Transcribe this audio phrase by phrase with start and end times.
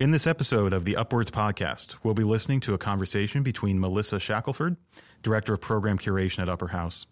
[0.00, 4.18] In this episode of the UpWords podcast, we'll be listening to a conversation between Melissa
[4.18, 4.78] Shackelford,
[5.22, 7.04] Director of Program Curation at Upper House,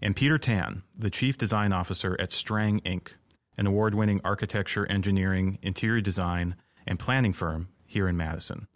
[0.00, 3.08] and Peter Tan, the Chief Design Officer at Strang Inc.,
[3.58, 6.54] an award winning architecture, engineering, interior design,
[6.86, 8.68] and planning firm here in Madison.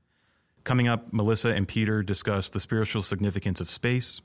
[0.65, 4.21] Coming up, Melissa and Peter discuss the spiritual significance of space,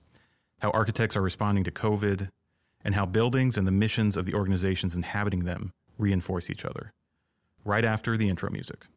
[0.57, 2.29] how architects are responding to COVID,
[2.83, 6.93] and how buildings and the missions of the organizations inhabiting them reinforce each other.
[7.63, 8.87] Right after the intro music.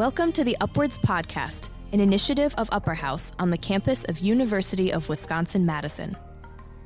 [0.00, 4.94] Welcome to the UpWords Podcast, an initiative of Upper House on the campus of University
[4.94, 6.16] of Wisconsin-Madison.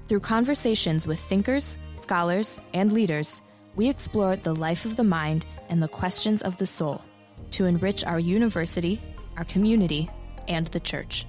[0.08, 3.40] Through conversations with thinkers, scholars, and leaders,
[3.76, 7.02] we explore the life of the mind and the questions of the soul
[7.52, 9.00] to enrich our university,
[9.36, 10.10] our community,
[10.48, 11.24] and the church.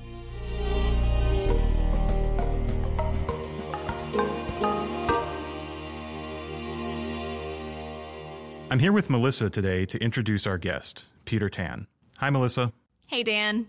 [8.72, 11.88] I'm here with Melissa today to introduce our guest, Peter Tan.
[12.18, 12.72] Hi, Melissa.
[13.08, 13.68] Hey, Dan.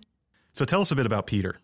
[0.53, 1.57] So tell us a bit about Peter.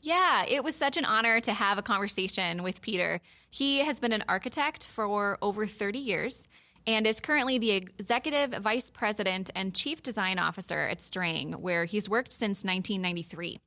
[0.00, 3.20] Yeah, it was such an honor to have a conversation with Peter.
[3.50, 6.46] He has been an architect for over 30 years
[6.86, 12.08] and is currently the executive vice president and chief design officer at Strang, where he's
[12.08, 13.60] worked since 1993.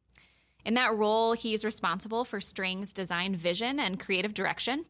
[0.65, 4.85] In that role, he's responsible for Strang's design vision and creative direction.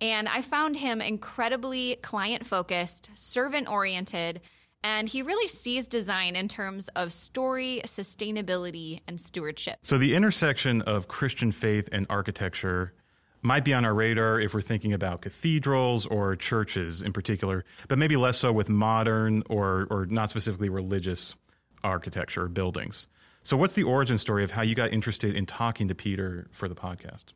[0.00, 4.42] And I found him incredibly client focused, servant oriented,
[4.86, 9.80] and he really sees design in terms of story, sustainability, and stewardship.
[9.82, 12.92] So the intersection of Christian faith and architecture
[13.42, 17.98] might be on our radar if we're thinking about cathedrals or churches in particular, but
[17.98, 21.34] maybe less so with modern or, or not specifically religious
[21.82, 23.08] architecture or buildings.
[23.42, 26.68] So, what's the origin story of how you got interested in talking to Peter for
[26.68, 27.32] the podcast?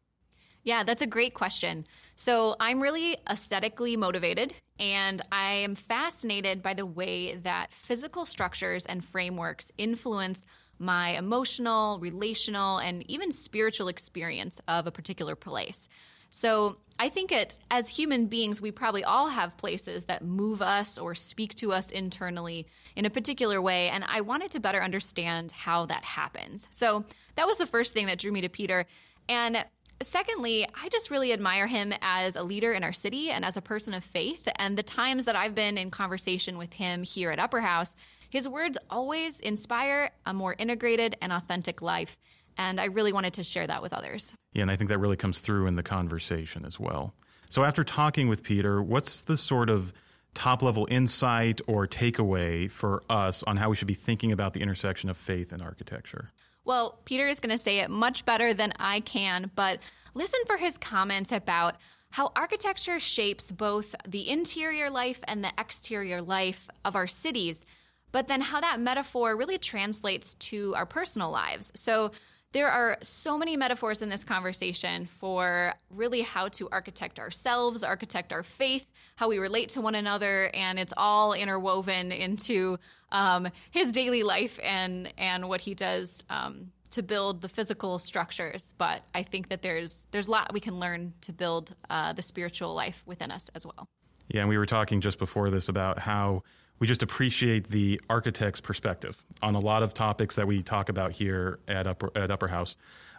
[0.62, 1.87] Yeah, that's a great question.
[2.21, 8.85] So, I'm really aesthetically motivated, and I am fascinated by the way that physical structures
[8.85, 10.45] and frameworks influence
[10.79, 15.89] my emotional, relational, and even spiritual experience of a particular place.
[16.29, 20.98] So, I think it as human beings, we probably all have places that move us
[20.98, 23.89] or speak to us internally in a particular way.
[23.89, 26.69] And I wanted to better understand how that happens.
[26.70, 28.85] So that was the first thing that drew me to Peter.
[29.30, 29.64] And
[30.02, 33.61] Secondly, I just really admire him as a leader in our city and as a
[33.61, 34.48] person of faith.
[34.56, 37.94] And the times that I've been in conversation with him here at Upper House,
[38.30, 42.16] his words always inspire a more integrated and authentic life.
[42.56, 44.34] And I really wanted to share that with others.
[44.52, 47.14] Yeah, and I think that really comes through in the conversation as well.
[47.50, 49.92] So, after talking with Peter, what's the sort of
[50.34, 54.61] top level insight or takeaway for us on how we should be thinking about the
[54.61, 56.30] intersection of faith and architecture?
[56.65, 59.81] Well, Peter is going to say it much better than I can, but
[60.15, 61.77] listen for his comments about
[62.11, 67.65] how architecture shapes both the interior life and the exterior life of our cities,
[68.13, 71.73] but then how that metaphor really translates to our personal lives.
[71.75, 72.11] So,
[72.52, 78.33] there are so many metaphors in this conversation for really how to architect ourselves, architect
[78.33, 82.78] our faith, how we relate to one another, and it's all interwoven into
[83.12, 88.74] um, his daily life and and what he does um, to build the physical structures.
[88.78, 92.22] But I think that there's there's a lot we can learn to build uh, the
[92.22, 93.88] spiritual life within us as well.
[94.28, 96.42] Yeah, and we were talking just before this about how
[96.80, 101.13] we just appreciate the architect's perspective on a lot of topics that we talk about
[101.13, 102.74] here at Upper, at Upper House.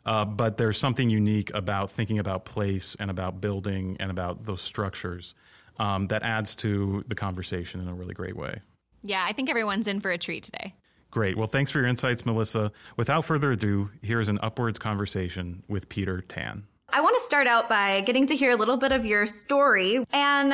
[0.05, 4.61] Uh, but there's something unique about thinking about place and about building and about those
[4.61, 5.35] structures
[5.77, 8.61] um, that adds to the conversation in a really great way.
[9.03, 10.73] Yeah, I think everyone's in for a treat today.
[11.11, 11.37] Great.
[11.37, 12.71] Well, thanks for your insights, Melissa.
[12.97, 16.63] Without further ado, here's an UpWords conversation with Peter Tan.
[16.89, 20.03] I want to start out by getting to hear a little bit of your story
[20.11, 20.53] and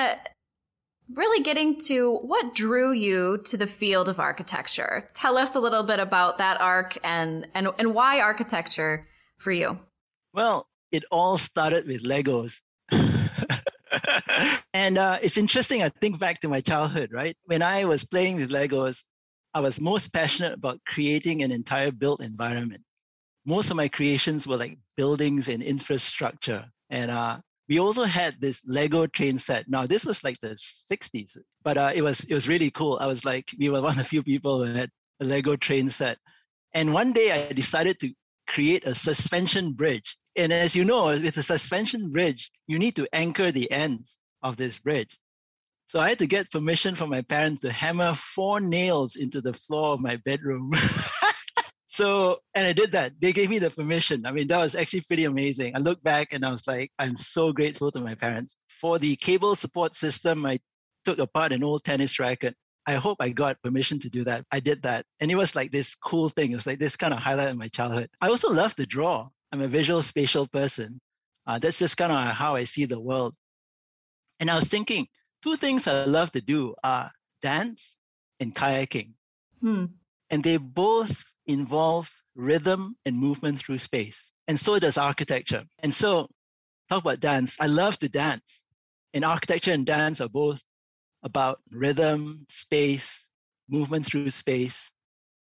[1.13, 5.09] really getting to what drew you to the field of architecture.
[5.13, 9.07] Tell us a little bit about that arc and, and, and why architecture
[9.37, 9.79] for you.
[10.33, 12.59] Well, it all started with Legos.
[14.73, 17.35] and uh, it's interesting, I think back to my childhood, right?
[17.45, 19.03] When I was playing with Legos,
[19.53, 22.83] I was most passionate about creating an entire built environment.
[23.45, 26.65] Most of my creations were like buildings and infrastructure.
[26.89, 29.67] And uh, we also had this Lego train set.
[29.67, 30.55] Now this was like the
[30.91, 32.97] 60s, but uh, it was it was really cool.
[32.99, 35.89] I was like, we were one of the few people who had a Lego train
[35.89, 36.17] set.
[36.73, 38.13] And one day I decided to
[38.47, 40.17] create a suspension bridge.
[40.35, 44.55] And as you know, with a suspension bridge, you need to anchor the ends of
[44.55, 45.17] this bridge.
[45.87, 49.53] So I had to get permission from my parents to hammer four nails into the
[49.53, 50.71] floor of my bedroom.
[51.87, 53.13] So, and I did that.
[53.19, 54.25] They gave me the permission.
[54.25, 55.73] I mean, that was actually pretty amazing.
[55.75, 58.57] I look back and I was like, I'm so grateful to my parents.
[58.67, 60.59] For the cable support system, I
[61.05, 62.55] took apart an old tennis racket.
[62.85, 64.45] I hope I got permission to do that.
[64.51, 65.05] I did that.
[65.19, 66.51] And it was like this cool thing.
[66.51, 68.09] It was like this kind of highlight of my childhood.
[68.21, 69.25] I also love to draw.
[69.51, 70.99] I'm a visual spatial person.
[71.45, 73.33] Uh, that's just kind of how I see the world.
[74.39, 75.07] And I was thinking,
[75.41, 77.09] two things I love to do are
[77.41, 77.95] dance
[78.41, 79.13] and kayaking.
[79.61, 79.85] Hmm.
[80.29, 84.31] And they both involve rhythm and movement through space.
[84.47, 85.63] And so does architecture.
[85.79, 86.27] And so,
[86.89, 87.57] talk about dance.
[87.59, 88.61] I love to dance.
[89.13, 90.61] And architecture and dance are both
[91.23, 93.29] about rhythm, space,
[93.69, 94.89] movement through space.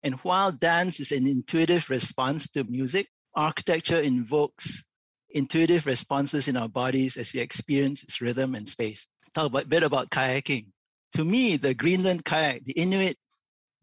[0.03, 4.83] And while dance is an intuitive response to music, architecture invokes
[5.29, 9.07] intuitive responses in our bodies as we experience its rhythm and space.
[9.33, 10.67] Talk a bit about kayaking.
[11.15, 13.17] To me, the Greenland kayak, the Inuit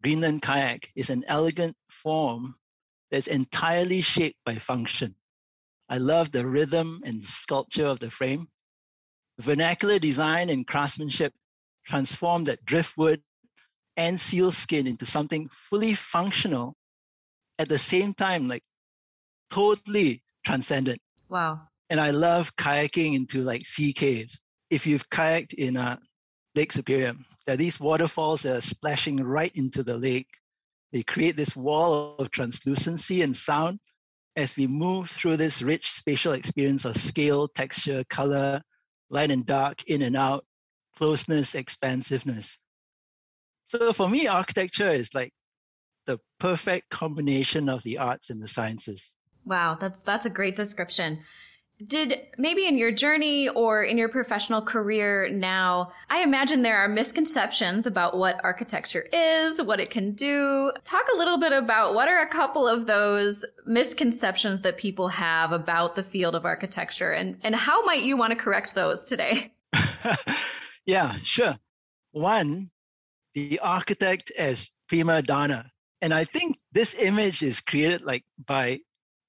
[0.03, 2.55] Greenland kayak is an elegant form
[3.11, 5.15] that's entirely shaped by function.
[5.89, 8.47] I love the rhythm and sculpture of the frame.
[9.39, 11.33] Vernacular design and craftsmanship
[11.85, 13.23] transform that driftwood
[13.97, 16.77] and seal skin into something fully functional
[17.59, 18.63] at the same time, like
[19.51, 21.01] totally transcendent.
[21.29, 21.61] Wow.
[21.91, 24.41] And I love kayaking into like sea caves.
[24.71, 25.97] If you've kayaked in uh,
[26.55, 27.15] Lake Superior,
[27.47, 30.29] there are these waterfalls that are splashing right into the lake.
[30.93, 33.79] They create this wall of translucency and sound
[34.37, 38.63] as we move through this rich spatial experience of scale, texture, color,
[39.09, 40.45] light and dark, in and out,
[40.97, 42.59] closeness, expansiveness.
[43.65, 45.33] So for me, architecture is like
[46.07, 49.13] the perfect combination of the arts and the sciences.
[49.45, 51.21] Wow, that's that's a great description.
[51.87, 56.89] Did maybe in your journey or in your professional career now, I imagine there are
[56.89, 60.73] misconceptions about what architecture is, what it can do.
[60.85, 65.53] Talk a little bit about what are a couple of those misconceptions that people have
[65.53, 69.53] about the field of architecture and, and how might you want to correct those today?
[70.87, 71.57] yeah, sure.
[72.13, 72.71] One,
[73.35, 75.71] the architect as prima donna.
[76.03, 78.81] And I think this image is created like by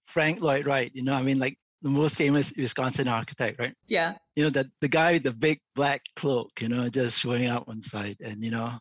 [0.05, 0.91] Frank Lloyd Wright.
[0.93, 3.73] You know, I mean, like the most famous Wisconsin architect, right?
[3.87, 4.15] Yeah.
[4.35, 7.67] You know, that the guy with the big black cloak, you know, just showing up
[7.67, 8.77] on side and, you know,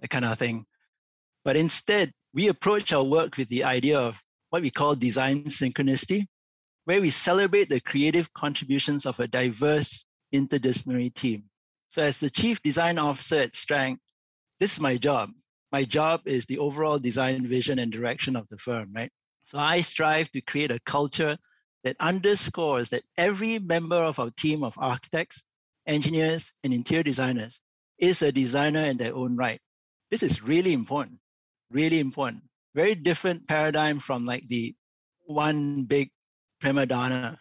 [0.00, 0.64] that kind of thing.
[1.44, 6.26] But instead, we approach our work with the idea of what we call design synchronicity,
[6.84, 11.44] where we celebrate the creative contributions of a diverse interdisciplinary team.
[11.90, 13.98] So as the chief design officer at Strang,
[14.58, 15.30] this is my job.
[15.70, 19.10] My job is the overall design vision and direction of the firm, right?
[19.44, 21.36] So I strive to create a culture
[21.84, 25.42] that underscores that every member of our team of architects,
[25.86, 27.60] engineers, and interior designers
[27.98, 29.60] is a designer in their own right.
[30.10, 31.18] This is really important,
[31.70, 32.42] really important.
[32.74, 34.74] Very different paradigm from like the
[35.26, 36.10] one big
[36.60, 37.38] prima donna.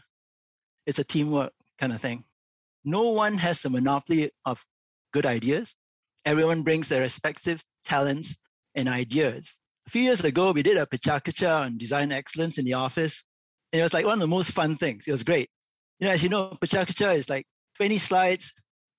[0.85, 2.23] It's a teamwork kind of thing.
[2.85, 4.63] No one has the monopoly of
[5.13, 5.75] good ideas.
[6.25, 8.37] Everyone brings their respective talents
[8.75, 9.57] and ideas.
[9.87, 13.23] A few years ago, we did a PechaKucha on design excellence in the office.
[13.71, 15.03] And it was like one of the most fun things.
[15.07, 15.49] It was great.
[15.99, 17.45] You know, as you know, PechaKucha is like
[17.77, 18.53] 20 slides,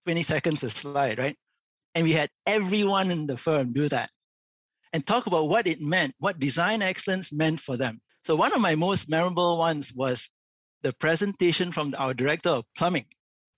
[0.06, 1.36] 20 seconds a slide, right?
[1.94, 4.10] And we had everyone in the firm do that
[4.92, 8.00] and talk about what it meant, what design excellence meant for them.
[8.24, 10.28] So one of my most memorable ones was
[10.82, 13.06] the presentation from our director of plumbing.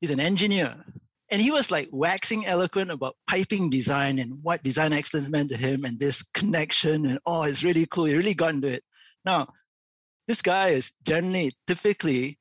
[0.01, 0.85] He's an engineer.
[1.31, 5.57] And he was like waxing eloquent about piping design and what design excellence meant to
[5.57, 7.07] him and this connection.
[7.07, 8.07] And oh, it's really cool.
[8.07, 8.85] He really got into it.
[9.25, 9.49] Now,
[10.31, 12.39] this guy is generally typically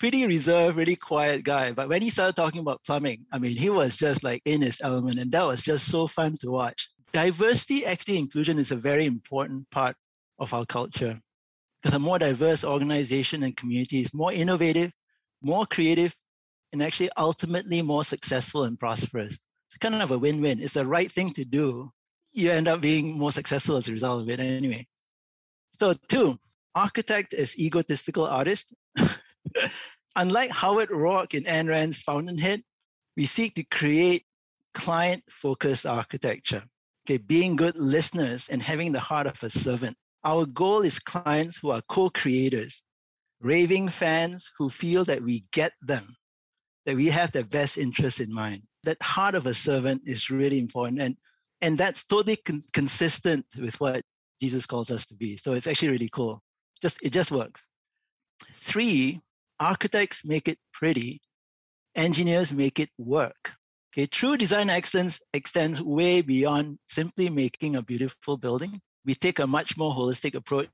[0.00, 1.72] pretty reserved, really quiet guy.
[1.72, 4.80] But when he started talking about plumbing, I mean, he was just like in his
[4.82, 6.88] element, and that was just so fun to watch.
[7.12, 9.94] Diversity, actually, inclusion is a very important part
[10.38, 11.20] of our culture
[11.82, 14.90] because a more diverse organization and community is more innovative,
[15.42, 16.14] more creative,
[16.72, 19.36] and actually ultimately more successful and prosperous.
[19.68, 20.62] It's kind of a win win.
[20.62, 21.92] It's the right thing to do.
[22.32, 24.86] You end up being more successful as a result of it anyway.
[25.78, 26.38] So, two,
[26.74, 28.72] architect as egotistical artist.
[30.16, 32.62] Unlike Howard Roark in Ayn Rand's Fountainhead,
[33.16, 34.24] we seek to create
[34.74, 36.62] client-focused architecture.
[37.06, 39.96] Okay, being good listeners and having the heart of a servant.
[40.24, 42.82] Our goal is clients who are co-creators,
[43.40, 46.14] raving fans who feel that we get them,
[46.84, 48.62] that we have their best interests in mind.
[48.84, 51.16] That heart of a servant is really important, and
[51.60, 54.02] and that's totally con- consistent with what
[54.40, 55.36] Jesus calls us to be.
[55.36, 56.42] So it's actually really cool.
[56.80, 57.62] Just it just works.
[58.52, 59.20] Three,
[59.58, 61.20] architects make it pretty,
[61.94, 63.52] engineers make it work.
[63.92, 68.80] Okay, true design excellence extends way beyond simply making a beautiful building.
[69.04, 70.68] we take a much more holistic approach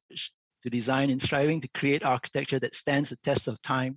[0.63, 3.97] to design in striving to create architecture that stands the test of time,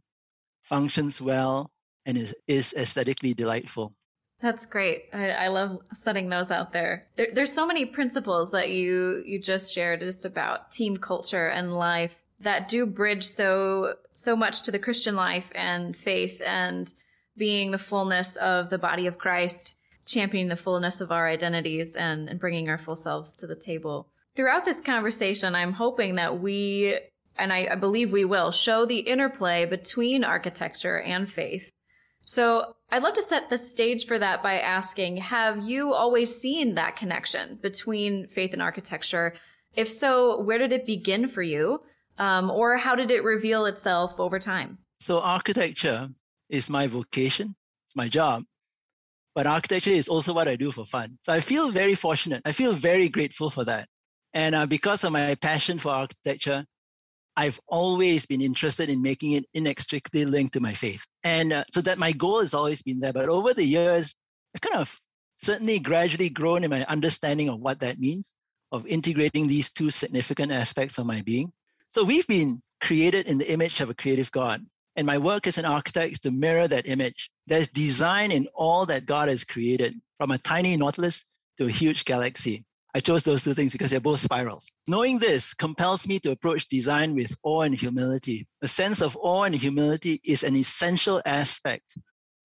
[0.63, 1.67] functions well,
[2.05, 3.95] and is, is aesthetically delightful.
[4.39, 5.05] That's great.
[5.13, 7.07] I, I love setting those out there.
[7.15, 7.27] there.
[7.33, 12.15] There's so many principles that you you just shared just about team culture and life
[12.39, 16.93] that do bridge so so much to the Christian life and faith and
[17.35, 19.75] being the fullness of the body of Christ,
[20.05, 24.07] championing the fullness of our identities and, and bringing our full selves to the table.
[24.35, 26.99] Throughout this conversation, I'm hoping that we,
[27.37, 31.71] and I, I believe we will, show the interplay between architecture and faith.
[32.27, 36.75] So I'd love to set the stage for that by asking, have you always seen
[36.75, 39.35] that connection between faith and architecture?
[39.73, 41.81] If so, where did it begin for you?
[42.19, 44.77] Um, or how did it reveal itself over time?
[44.99, 46.09] So architecture
[46.49, 47.55] is my vocation,
[47.87, 48.43] it's my job.
[49.33, 51.17] But architecture is also what I do for fun.
[51.23, 52.41] So I feel very fortunate.
[52.43, 53.87] I feel very grateful for that.
[54.33, 56.65] And uh, because of my passion for architecture,
[57.37, 61.05] I've always been interested in making it inextricably linked to my faith.
[61.23, 63.13] And uh, so that my goal has always been there.
[63.13, 64.15] But over the years,
[64.55, 64.99] I've kind of
[65.35, 68.33] certainly gradually grown in my understanding of what that means,
[68.71, 71.53] of integrating these two significant aspects of my being.
[71.89, 74.65] So we've been created in the image of a creative God.
[74.95, 77.29] And my work as an architect is to mirror that image.
[77.45, 81.23] There's design in all that God has created, from a tiny nautilus
[81.59, 82.65] to a huge galaxy.
[82.97, 84.71] I chose those two things because they're both spirals.
[84.87, 88.47] Knowing this compels me to approach design with awe and humility.
[88.63, 91.95] A sense of awe and humility is an essential aspect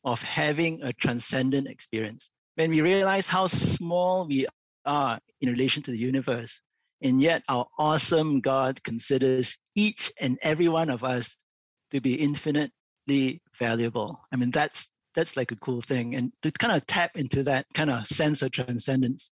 [0.05, 2.29] of having a transcendent experience.
[2.57, 4.45] When we realize how small we
[4.85, 6.61] are in relation to the universe,
[7.01, 11.35] and yet our awesome God considers each and every one of us
[11.93, 14.21] to be infinitely valuable.
[14.31, 16.15] I mean, that's that's like a cool thing.
[16.15, 19.31] And to kind of tap into that kind of sense of transcendence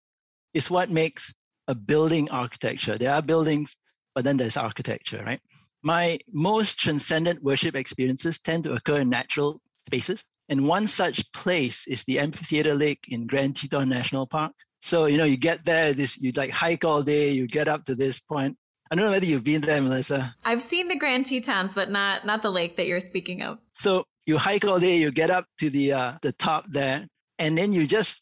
[0.53, 1.33] is what makes
[1.67, 2.97] a building architecture.
[2.97, 3.75] There are buildings,
[4.15, 5.39] but then there's architecture, right?
[5.83, 10.23] My most transcendent worship experiences tend to occur in natural spaces.
[10.49, 14.53] And one such place is the Amphitheater Lake in Grand Teton National Park.
[14.81, 17.85] So, you know, you get there, this you like hike all day, you get up
[17.85, 18.57] to this point,
[18.91, 20.35] I don't know whether you've been there, Melissa.
[20.43, 23.57] I've seen the Grand Tetons, but not not the lake that you're speaking of.
[23.71, 27.07] So you hike all day, you get up to the uh, the top there,
[27.39, 28.21] and then you just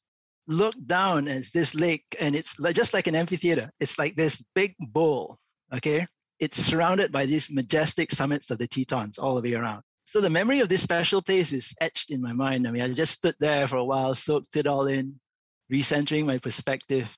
[0.49, 3.71] look down at this lake, and it's just like an amphitheater.
[3.79, 5.37] It's like this big bowl.
[5.73, 6.05] Okay,
[6.39, 9.83] it's surrounded by these majestic summits of the Tetons all the way around.
[10.05, 12.67] So the memory of this special place is etched in my mind.
[12.67, 15.19] I mean, I just stood there for a while, soaked it all in,
[15.71, 17.15] recentering my perspective.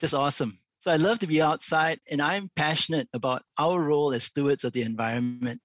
[0.00, 0.58] Just awesome.
[0.80, 4.72] So I love to be outside, and I'm passionate about our role as stewards of
[4.72, 5.60] the environment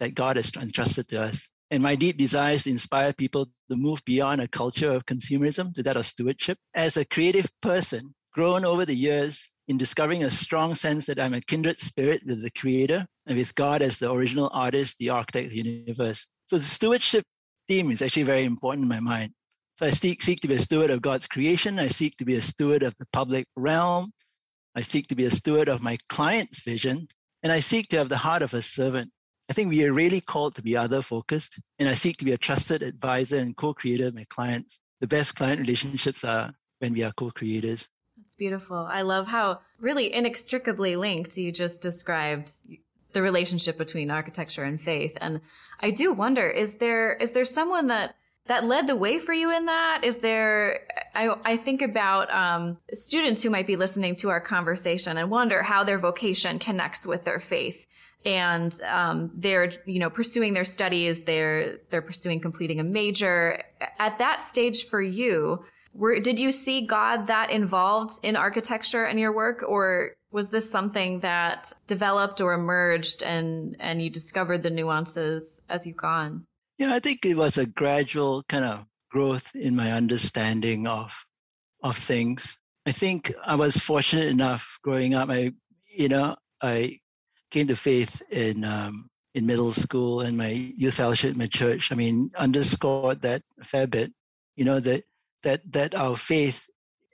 [0.00, 1.48] that God has entrusted to us.
[1.70, 5.72] And my deep desire is to inspire people to move beyond a culture of consumerism
[5.74, 6.58] to that of stewardship.
[6.74, 11.34] As a creative person, grown over the years in discovering a strong sense that I'm
[11.34, 15.46] a kindred spirit with the Creator and with God as the original artist, the architect
[15.46, 16.26] of the universe.
[16.48, 17.24] So the stewardship
[17.68, 19.32] theme is actually very important in my mind.
[19.78, 21.78] So I seek, seek to be a steward of God's creation.
[21.78, 24.12] I seek to be a steward of the public realm.
[24.74, 27.08] I seek to be a steward of my client's vision,
[27.42, 29.10] and I seek to have the heart of a servant.
[29.50, 32.30] I think we are really called to be other focused, and I seek to be
[32.30, 34.80] a trusted advisor and co creator of my clients.
[35.00, 37.88] The best client relationships are when we are co creators.
[38.16, 38.76] That's beautiful.
[38.76, 42.52] I love how really inextricably linked you just described
[43.12, 45.18] the relationship between architecture and faith.
[45.20, 45.40] And
[45.80, 48.14] I do wonder, is there, is there someone that
[48.46, 50.02] that led the way for you in that?
[50.04, 50.80] Is there,
[51.14, 55.62] I, I think about um, students who might be listening to our conversation and wonder
[55.62, 57.86] how their vocation connects with their faith.
[58.24, 61.24] And um, they're, you know, pursuing their studies.
[61.24, 63.62] They're they're pursuing completing a major.
[63.98, 69.18] At that stage for you, were did you see God that involved in architecture and
[69.18, 74.70] your work, or was this something that developed or emerged and and you discovered the
[74.70, 76.44] nuances as you've gone?
[76.78, 81.26] Yeah, I think it was a gradual kind of growth in my understanding of
[81.82, 82.58] of things.
[82.86, 85.28] I think I was fortunate enough growing up.
[85.30, 85.52] I,
[85.94, 86.98] you know, I
[87.50, 91.92] came to faith in um, in middle school and my youth fellowship in my church.
[91.92, 94.12] I mean, underscored that a fair bit.
[94.56, 95.04] You know that
[95.42, 96.66] that that our faith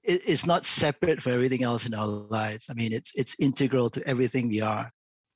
[0.04, 2.66] is not separate from everything else in our lives.
[2.70, 4.88] I mean, it's it's integral to everything we are.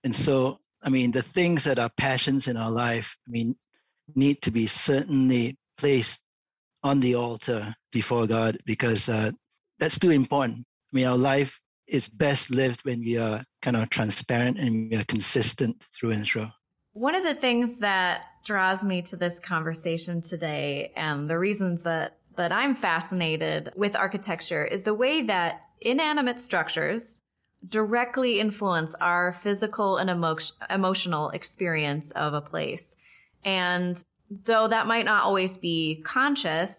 [0.05, 3.17] And so, I mean, the things that are passions in our life.
[3.27, 3.57] I mean,
[4.17, 6.21] need to be certainly placed
[6.83, 9.31] on the altar before God because uh,
[9.79, 10.59] that's too important.
[10.93, 14.97] I mean, our life is best lived when we are kind of transparent and we
[14.97, 16.47] are consistent through and through.
[16.93, 22.17] One of the things that draws me to this conversation today and the reasons that
[22.37, 27.19] that I'm fascinated with architecture is the way that inanimate structures
[27.69, 30.39] directly influence our physical and emo-
[30.71, 32.97] emotional experience of a place.
[33.45, 36.73] And though that might not always be conscious,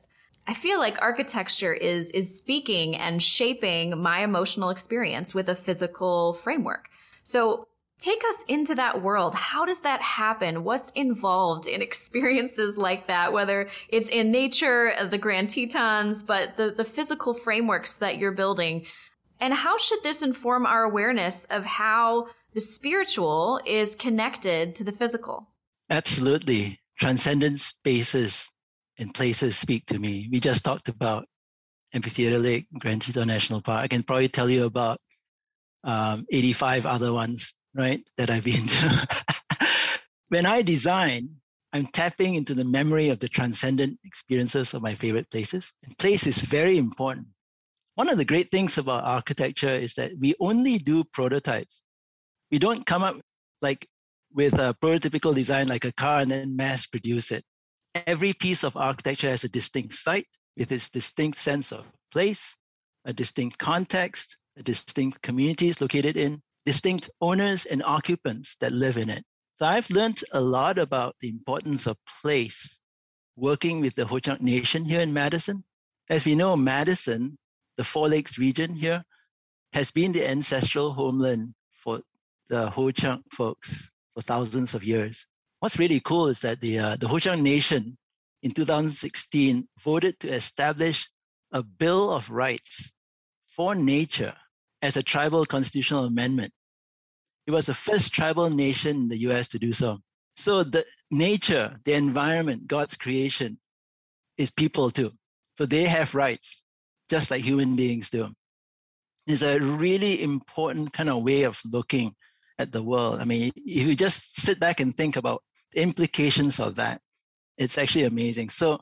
[0.48, 6.34] I feel like architecture is is speaking and shaping my emotional experience with a physical
[6.34, 6.90] framework.
[7.24, 7.68] So
[8.00, 9.36] take us into that world.
[9.36, 10.64] How does that happen?
[10.64, 13.32] What's involved in experiences like that?
[13.34, 18.32] Whether it's in nature, uh, the Grand Tetons, but the, the physical frameworks that you're
[18.32, 18.86] building.
[19.40, 24.92] And how should this inform our awareness of how the spiritual is connected to the
[24.92, 25.48] physical?
[25.90, 26.80] Absolutely.
[27.00, 28.52] Transcendent spaces
[29.02, 30.30] and places speak to me.
[30.32, 31.26] We just talked about
[31.92, 33.84] Amphitheater Lake, Grand Teton National Park.
[33.84, 34.98] I can probably tell you about
[35.84, 39.08] um, 85 other ones, right, that I've been to.
[40.30, 41.38] when I design,
[41.74, 45.74] I'm tapping into the memory of the transcendent experiences of my favorite places.
[45.84, 47.28] And place is very important.
[47.96, 51.82] One of the great things about architecture is that we only do prototypes.
[52.52, 53.18] We don't come up
[53.64, 53.88] like
[54.34, 57.44] with a prototypical design like a car and then mass produce it.
[57.94, 62.56] Every piece of architecture has a distinct site with its distinct sense of place,
[63.06, 69.10] a distinct context, a distinct communities located in, distinct owners and occupants that live in
[69.10, 69.24] it.
[69.60, 72.80] So I've learned a lot about the importance of place
[73.36, 75.64] working with the Ho Chunk Nation here in Madison.
[76.10, 77.38] As we know, Madison
[77.78, 79.04] the Four Lakes region here
[79.74, 82.02] has been the ancestral homeland for
[82.50, 85.26] the Ho Chunk folks for thousands of years.
[85.62, 87.96] What's really cool is that the, uh, the Ho Chunk Nation
[88.42, 91.08] in 2016 voted to establish
[91.52, 92.92] a Bill of Rights
[93.56, 94.34] for nature
[94.82, 96.52] as a tribal constitutional amendment.
[97.46, 100.00] It was the first tribal nation in the US to do so.
[100.36, 103.60] So the nature, the environment, God's creation
[104.40, 105.12] is people too.
[105.60, 106.64] So they have rights
[107.08, 108.34] just like human beings do.
[109.28, 112.16] It's a really important kind of way of looking
[112.58, 113.22] at the world.
[113.22, 117.02] I mean, if you just sit back and think about implications of that,
[117.58, 118.50] it's actually amazing.
[118.50, 118.82] So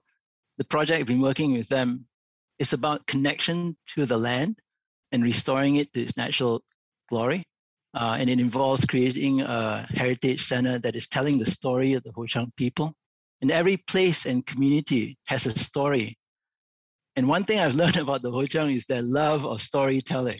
[0.57, 2.05] the project I've been working with them
[2.57, 4.59] is about connection to the land
[5.11, 6.63] and restoring it to its natural
[7.07, 7.43] glory.
[7.93, 12.11] Uh, and it involves creating a heritage center that is telling the story of the
[12.11, 12.93] Ho Chunk people.
[13.41, 16.19] And every place and community has a story
[17.19, 20.39] and one thing I've learned about the Ho Chunk is their love of storytelling.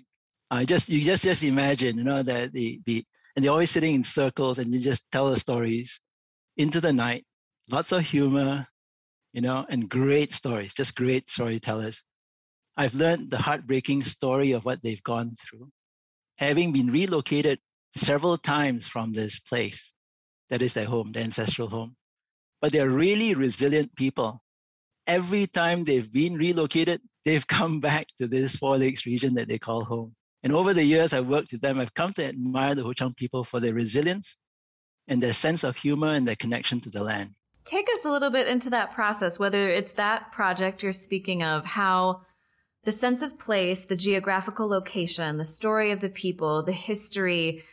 [0.50, 3.04] I just you just just imagine, you know, that the the
[3.36, 6.00] and they're always sitting in circles and you just tell the stories
[6.60, 7.26] into the night.
[7.72, 8.68] Lots of humor,
[9.34, 12.04] you know, and great stories, just great storytellers.
[12.78, 15.70] I've learned the heartbreaking story of what they've gone through,
[16.38, 17.60] having been relocated
[17.96, 19.94] several times from this place.
[20.52, 21.96] That is their home, their ancestral home.
[22.62, 24.44] But they're really resilient people
[25.10, 29.58] every time they've been relocated, they've come back to this Four Lakes region that they
[29.58, 30.16] call home.
[30.44, 33.18] And over the years I've worked with them, I've come to admire the Ho Chunk
[33.18, 34.38] people for their resilience
[35.10, 37.32] and their sense of humor and their connection to the land.
[37.66, 41.66] Take us a little bit into that process, whether it's that project you're speaking of,
[41.66, 42.22] how
[42.86, 47.64] the sense of place, the geographical location, the story of the people, the history,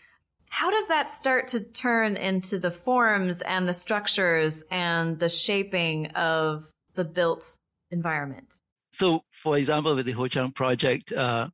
[0.48, 6.06] how does that start to turn into the forms and the structures and the shaping
[6.08, 7.56] of the built
[7.90, 8.54] environment?
[8.92, 11.48] So, for example, with the Ho Chunk project, uh,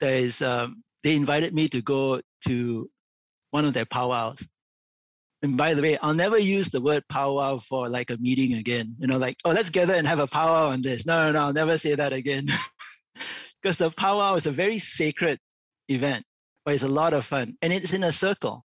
[0.00, 2.90] there is um, they invited me to go to
[3.50, 4.46] one of their powwows.
[5.42, 8.94] And by the way, I'll never use the word powwow for like a meeting again.
[8.98, 11.06] You know, like, oh, let's gather and have a powwow on this.
[11.06, 12.46] No, no, no, I'll never say that again.
[13.62, 15.38] because the powwow is a very sacred
[15.88, 16.24] event,
[16.64, 17.56] but it's a lot of fun.
[17.62, 18.64] And it's in a circle.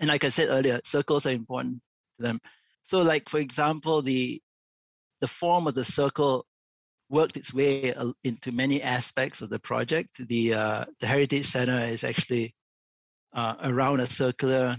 [0.00, 1.80] And like I said earlier, circles are important
[2.18, 2.40] to them.
[2.82, 4.40] So, like, for example, the
[5.20, 6.44] the form of the circle
[7.08, 10.16] worked its way into many aspects of the project.
[10.18, 12.54] The uh, the Heritage Center is actually
[13.32, 14.76] uh, around a circular,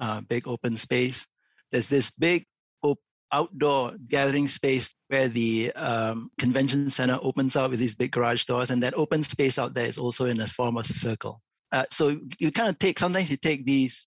[0.00, 1.26] uh, big open space.
[1.70, 2.44] There's this big
[2.82, 3.00] op-
[3.32, 8.70] outdoor gathering space where the um, convention center opens out with these big garage doors,
[8.70, 11.40] and that open space out there is also in the form of a circle.
[11.72, 14.06] Uh, so you kind of take sometimes you take these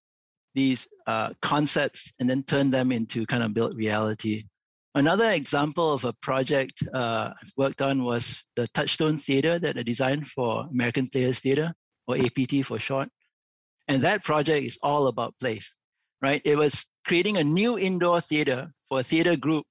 [0.55, 4.43] these uh, concepts and then turn them into kind of built reality.
[4.95, 9.83] Another example of a project uh, I've worked on was the Touchstone Theater that I
[9.83, 11.71] designed for American Players Theater,
[12.07, 13.09] or APT for short.
[13.87, 15.71] And that project is all about place,
[16.21, 16.41] right?
[16.45, 19.65] It was creating a new indoor theater for a theater group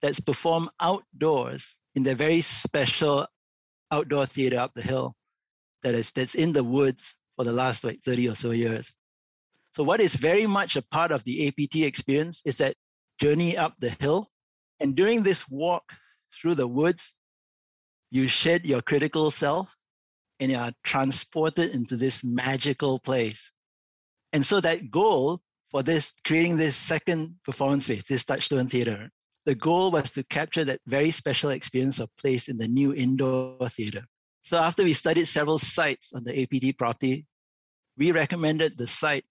[0.00, 3.26] that's performed outdoors in their very special
[3.90, 5.14] outdoor theater up the hill
[5.82, 8.92] that is that's in the woods for the last like 30 or so years.
[9.72, 12.74] So what is very much a part of the APT experience is that
[13.18, 14.26] journey up the hill
[14.80, 15.92] and during this walk
[16.40, 17.12] through the woods,
[18.10, 19.76] you shed your critical self
[20.40, 23.52] and you are transported into this magical place.
[24.32, 25.40] And so that goal
[25.72, 29.10] for this, creating this second performance space, this Touchstone Theatre,
[29.46, 33.68] the goal was to capture that very special experience of place in the new indoor
[33.70, 34.04] theatre.
[34.42, 37.26] So after we studied several sites on the APT property,
[37.96, 39.24] we recommended the site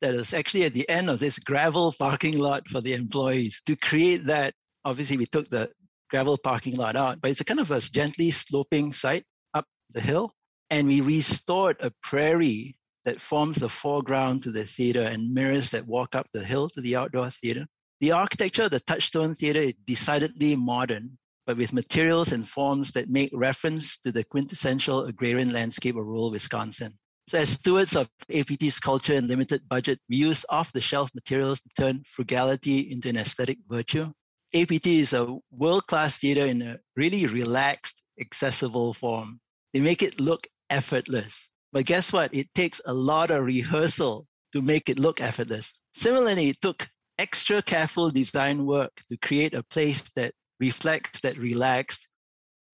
[0.00, 3.60] that is actually at the end of this gravel parking lot for the employees.
[3.66, 5.70] To create that, obviously we took the
[6.08, 10.00] gravel parking lot out, but it's a kind of a gently sloping site up the
[10.00, 10.30] hill.
[10.70, 12.77] And we restored a prairie
[13.08, 16.82] that forms the foreground to the theater and mirrors that walk up the hill to
[16.82, 17.66] the outdoor theater.
[18.02, 21.16] The architecture of the Touchstone Theater is decidedly modern,
[21.46, 26.30] but with materials and forms that make reference to the quintessential agrarian landscape of rural
[26.30, 26.92] Wisconsin.
[27.28, 31.62] So, as stewards of APT's culture and limited budget, we use off the shelf materials
[31.62, 34.12] to turn frugality into an aesthetic virtue.
[34.54, 39.40] APT is a world class theater in a really relaxed, accessible form.
[39.72, 41.47] They make it look effortless.
[41.72, 42.34] But guess what?
[42.34, 45.72] It takes a lot of rehearsal to make it look effortless.
[45.94, 52.08] Similarly, it took extra careful design work to create a place that reflects that relaxed,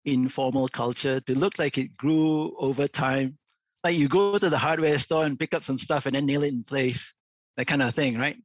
[0.04, 3.38] informal culture to look like it grew over time
[3.84, 6.42] like you go to the hardware store and pick up some stuff and then nail
[6.42, 7.12] it in place,
[7.56, 8.36] that kind of thing, right?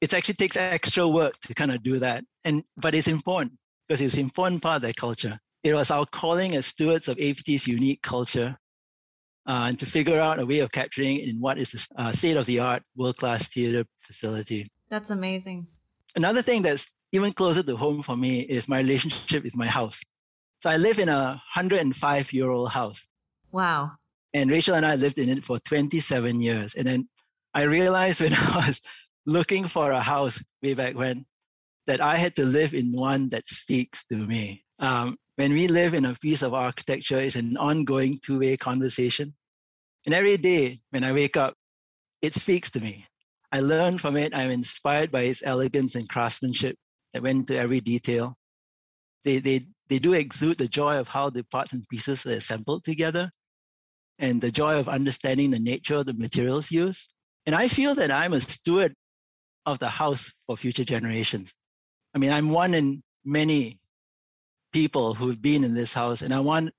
[0.00, 2.24] It actually takes extra work to kind of do that.
[2.44, 3.54] And but it's important
[3.86, 5.36] because it's an important part of that culture.
[5.64, 8.56] It was our calling as stewards of APT's unique culture
[9.48, 12.44] and to figure out a way of capturing in what is a uh, state of
[12.46, 14.66] the art, world class theater facility.
[14.90, 15.66] That's amazing.
[16.14, 20.02] Another thing that's even closer to home for me is my relationship with my house.
[20.60, 23.06] So I live in a 105 year old house.
[23.50, 23.92] Wow.
[24.34, 26.74] And Rachel and I lived in it for 27 years.
[26.74, 27.08] And then
[27.54, 28.82] I realized when I was
[29.24, 31.24] looking for a house way back when
[31.86, 34.64] that I had to live in one that speaks to me.
[34.78, 39.32] Um, when we live in a piece of architecture, it's an ongoing two way conversation.
[40.04, 41.54] And every day when I wake up,
[42.20, 43.06] it speaks to me.
[43.52, 44.34] I learn from it.
[44.34, 46.74] I'm inspired by its elegance and craftsmanship
[47.12, 48.34] that went into every detail.
[49.24, 52.82] They, they, they do exude the joy of how the parts and pieces are assembled
[52.82, 53.30] together
[54.18, 57.14] and the joy of understanding the nature of the materials used.
[57.46, 58.92] And I feel that I'm a steward
[59.66, 61.54] of the house for future generations.
[62.12, 63.77] I mean, I'm one in many
[64.72, 66.72] people who've been in this house, and I want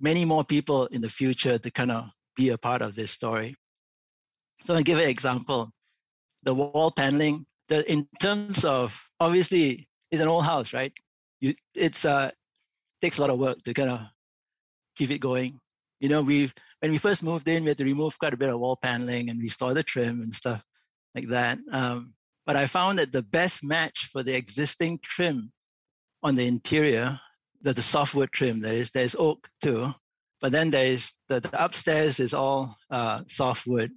[0.00, 3.54] many more people in the future to kind of be a part of this story.
[4.64, 5.70] So I'll give an example.
[6.44, 10.92] The wall paneling, the, in terms of obviously it's an old house, right?
[11.40, 12.30] You, it's uh,
[13.02, 14.00] takes a lot of work to kind of
[14.96, 15.60] keep it going.
[16.00, 18.50] You know, we when we first moved in, we had to remove quite a bit
[18.50, 20.64] of wall paneling and restore the trim and stuff
[21.14, 21.58] like that.
[21.72, 22.14] Um,
[22.46, 25.52] but I found that the best match for the existing trim
[26.22, 27.20] on the interior,
[27.62, 29.92] that the softwood trim, there is there's oak too,
[30.40, 33.90] but then there is the, the upstairs is all uh, softwood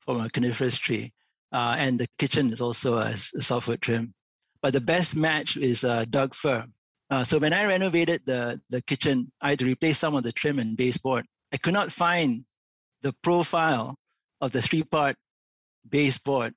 [0.00, 1.12] from a coniferous tree,
[1.52, 4.14] uh, and the kitchen is also a, a, softwood trim.
[4.60, 6.66] But the best match is uh, Doug fir.
[7.10, 10.32] Uh, so when I renovated the, the kitchen, I had to replace some of the
[10.32, 11.26] trim and baseboard.
[11.52, 12.44] I could not find
[13.02, 13.96] the profile
[14.40, 15.16] of the three-part
[15.88, 16.54] baseboard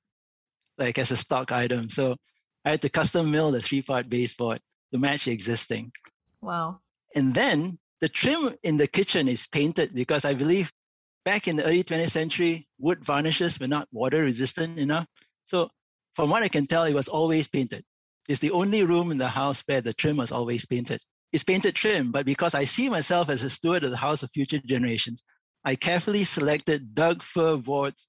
[0.78, 1.90] like as a stock item.
[1.90, 2.16] So
[2.64, 4.60] I had to custom mill the three-part baseboard
[4.96, 5.92] to match the existing.
[6.40, 6.80] Wow.
[7.14, 10.72] And then the trim in the kitchen is painted because I believe
[11.24, 15.06] back in the early 20th century, wood varnishes were not water resistant enough.
[15.46, 15.68] So
[16.14, 17.84] from what I can tell, it was always painted.
[18.28, 21.00] It's the only room in the house where the trim was always painted.
[21.32, 24.30] It's painted trim, but because I see myself as a steward of the house of
[24.30, 25.24] future generations,
[25.64, 28.06] I carefully selected Doug fir boards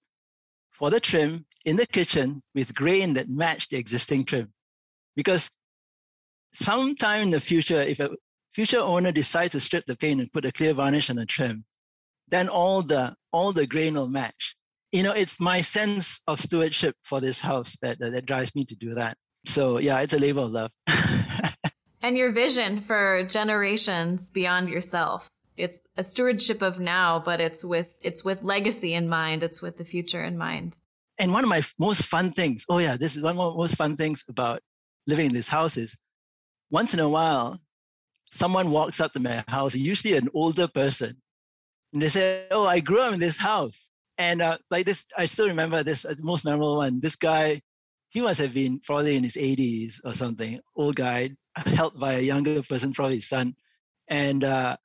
[0.71, 4.53] for the trim in the kitchen with grain that matched the existing trim.
[5.15, 5.49] Because
[6.57, 8.09] sometime in the future, if a
[8.49, 11.63] future owner decides to strip the paint and put a clear varnish on the trim,
[12.29, 14.55] then all the all the grain will match.
[14.91, 18.65] You know, it's my sense of stewardship for this house that, that, that drives me
[18.65, 19.17] to do that.
[19.45, 20.71] So yeah, it's a labor of love.
[22.01, 25.29] and your vision for generations beyond yourself.
[25.57, 29.43] It's a stewardship of now, but it's with it's with legacy in mind.
[29.43, 30.77] It's with the future in mind.
[31.19, 33.75] And one of my most fun things, oh yeah, this is one of the most
[33.75, 34.61] fun things about
[35.07, 35.95] living in this house is
[36.69, 37.59] once in a while,
[38.31, 41.21] someone walks up to my house, usually an older person,
[41.93, 45.25] and they say, "Oh, I grew up in this house." And uh, like this, I
[45.25, 46.99] still remember this uh, most memorable one.
[46.99, 47.61] This guy,
[48.09, 52.21] he must have been probably in his 80s or something, old guy, helped by a
[52.21, 53.55] younger person, probably his son.
[54.07, 54.77] And uh,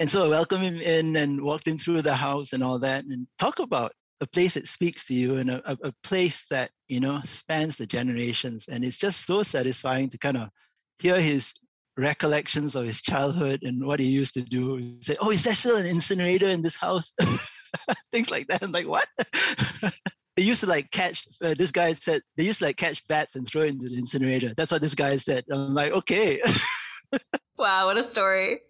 [0.00, 3.04] and so I welcomed him in and walked him through the house and all that,
[3.04, 7.00] and talk about a place that speaks to you and a, a place that you
[7.00, 8.66] know spans the generations.
[8.68, 10.50] And it's just so satisfying to kind of
[10.98, 11.52] hear his
[11.96, 14.76] recollections of his childhood and what he used to do.
[14.76, 17.12] He said, "Oh, is there still an incinerator in this house?"
[18.12, 18.62] Things like that.
[18.62, 19.08] I'm like, "What?"
[20.36, 21.26] they used to like catch.
[21.42, 23.98] Uh, this guy said they used to like catch bats and throw it into the
[23.98, 24.54] incinerator.
[24.56, 25.44] That's what this guy said.
[25.50, 26.40] I'm like, okay.
[27.58, 28.60] wow, what a story.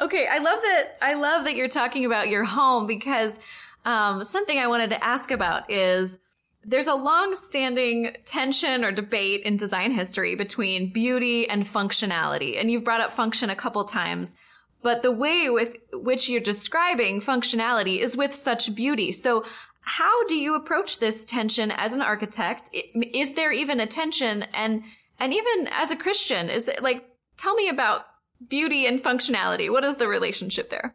[0.00, 0.96] Okay, I love that.
[1.02, 3.38] I love that you're talking about your home because
[3.84, 6.18] um, something I wanted to ask about is
[6.64, 12.84] there's a long-standing tension or debate in design history between beauty and functionality, and you've
[12.84, 14.34] brought up function a couple times.
[14.82, 19.12] But the way with which you're describing functionality is with such beauty.
[19.12, 19.44] So
[19.80, 22.70] how do you approach this tension as an architect?
[22.72, 24.42] Is there even a tension?
[24.54, 24.82] And,
[25.18, 27.04] and even as a Christian, is it like,
[27.36, 28.06] tell me about
[28.48, 29.70] beauty and functionality.
[29.70, 30.94] What is the relationship there?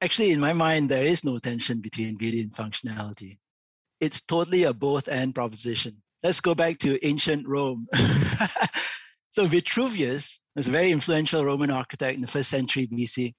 [0.00, 3.38] Actually, in my mind, there is no tension between beauty and functionality.
[4.00, 6.02] It's totally a both and proposition.
[6.22, 7.86] Let's go back to ancient Rome.
[9.30, 13.34] so Vitruvius was a very influential Roman architect in the first century BC.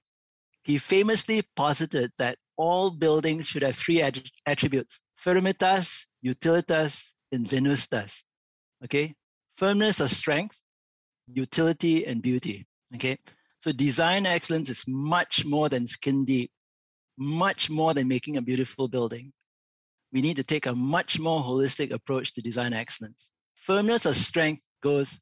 [0.63, 8.23] He famously posited that all buildings should have three ad- attributes firmitas, utilitas, and venustas.
[8.83, 9.13] Okay?
[9.57, 10.59] Firmness or strength,
[11.27, 12.67] utility, and beauty.
[12.95, 13.17] Okay?
[13.59, 16.51] So design excellence is much more than skin deep,
[17.17, 19.31] much more than making a beautiful building.
[20.11, 23.29] We need to take a much more holistic approach to design excellence.
[23.55, 25.19] Firmness or strength goes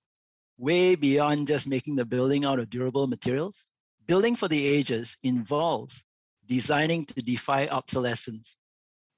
[0.58, 3.66] way beyond just making the building out of durable materials.
[4.08, 6.04] Building for the ages involves
[6.48, 8.58] designing to defy obsolescence,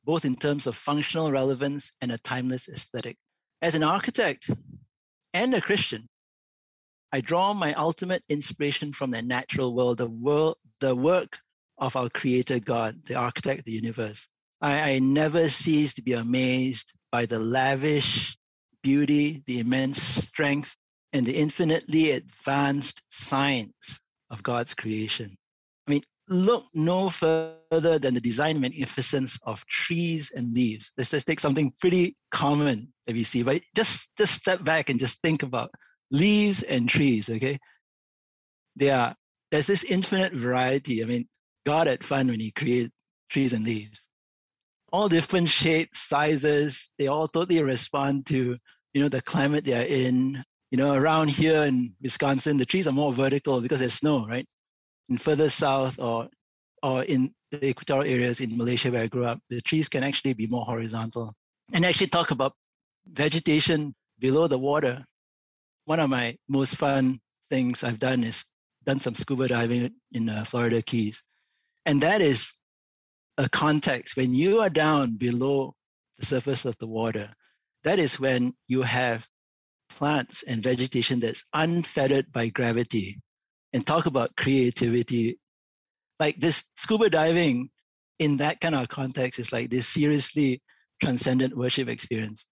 [0.03, 3.17] both in terms of functional relevance and a timeless aesthetic.
[3.61, 4.49] As an architect
[5.33, 6.09] and a Christian,
[7.13, 11.39] I draw my ultimate inspiration from the natural world, the world, the work
[11.77, 14.27] of our creator God, the architect of the universe.
[14.61, 18.37] I, I never cease to be amazed by the lavish
[18.83, 20.75] beauty, the immense strength,
[21.13, 25.35] and the infinitely advanced science of God's creation.
[25.87, 30.91] I mean, look no further than the design magnificence of trees and leaves.
[30.97, 33.63] Let's just take something pretty common that we see, right?
[33.75, 35.71] just just step back and just think about
[36.09, 37.29] leaves and trees.
[37.29, 37.59] Okay,
[38.75, 39.15] they are
[39.51, 41.03] there's this infinite variety.
[41.03, 41.27] I mean,
[41.65, 42.91] God had fun when He created
[43.29, 44.05] trees and leaves,
[44.91, 46.91] all different shapes, sizes.
[46.97, 48.57] They all totally respond to
[48.93, 50.43] you know the climate they are in.
[50.71, 54.47] You know, around here in Wisconsin, the trees are more vertical because there's snow, right?
[55.11, 56.29] in further south or
[56.81, 60.33] or in the equatorial areas in Malaysia where I grew up, the trees can actually
[60.33, 61.35] be more horizontal.
[61.73, 62.53] And actually talk about
[63.05, 65.03] vegetation below the water.
[65.85, 67.19] One of my most fun
[67.51, 68.45] things I've done is
[68.85, 71.21] done some scuba diving in uh, Florida Keys.
[71.85, 72.53] And that is
[73.41, 75.73] a context when you are down below
[76.19, 77.27] the surface of the water.
[77.83, 79.27] That is when you have
[79.89, 83.19] plants and vegetation that's unfettered by gravity
[83.73, 85.39] and talk about creativity.
[86.19, 87.71] Like this scuba diving
[88.19, 90.61] in that kind of context is like this seriously
[91.01, 92.45] transcendent worship experience.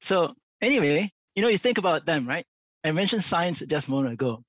[0.00, 2.44] So anyway, you know, you think about them, right?
[2.84, 4.44] I mentioned science just a moment ago.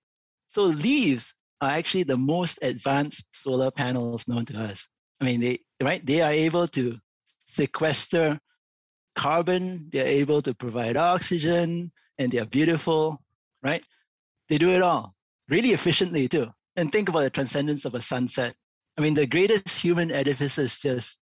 [0.49, 4.87] So leaves are actually the most advanced solar panels known to us.
[5.23, 6.97] I mean, they right, they are able to
[7.45, 8.41] sequester
[9.15, 13.21] carbon, they're able to provide oxygen, and they are beautiful,
[13.63, 13.81] right?
[14.49, 15.15] They do it all
[15.47, 16.47] really efficiently too.
[16.75, 18.53] And think about the transcendence of a sunset.
[18.97, 21.17] I mean, the greatest human edifices just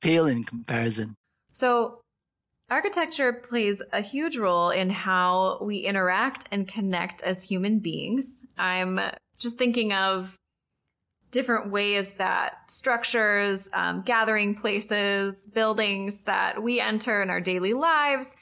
[0.00, 1.14] pale in comparison.
[1.52, 2.00] So,
[2.68, 8.42] architecture plays a huge role in how we interact and connect as human beings.
[8.58, 8.98] I'm
[9.38, 10.36] just thinking of
[11.34, 18.34] different ways that structures, um, gathering places, buildings that we enter in our daily lives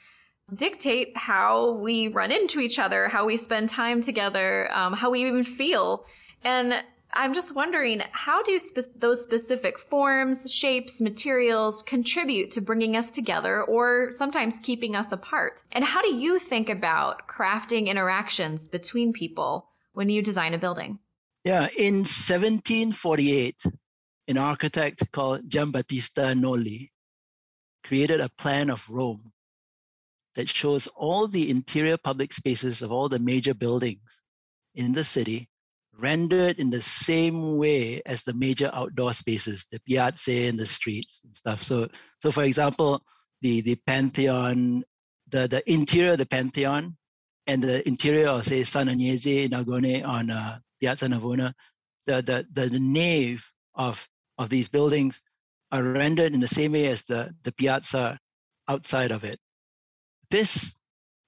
[0.53, 5.25] dictate how we run into each other, how we spend time together, um, how we
[5.25, 6.05] even feel.
[6.43, 12.95] And I'm just wondering, how do spe- those specific forms, shapes, materials contribute to bringing
[12.95, 15.63] us together or sometimes keeping us apart?
[15.71, 20.99] And how do you think about crafting interactions between people when you design a building?
[21.43, 23.63] Yeah, in 1748,
[24.29, 26.89] an architect called Giambattista Nolli
[27.83, 29.33] created a plan of Rome
[30.35, 34.21] that shows all the interior public spaces of all the major buildings
[34.73, 35.49] in the city
[35.97, 41.21] rendered in the same way as the major outdoor spaces, the piazza and the streets
[41.25, 41.61] and stuff.
[41.61, 43.03] So, so for example,
[43.41, 44.83] the the Pantheon,
[45.27, 46.95] the the interior of the Pantheon,
[47.47, 51.53] and the interior of say San Agnese in Agone on uh, Piazza Navona,
[52.05, 54.05] the, the the nave of
[54.37, 55.21] of these buildings
[55.71, 58.19] are rendered in the same way as the the piazza
[58.67, 59.39] outside of it
[60.33, 60.75] this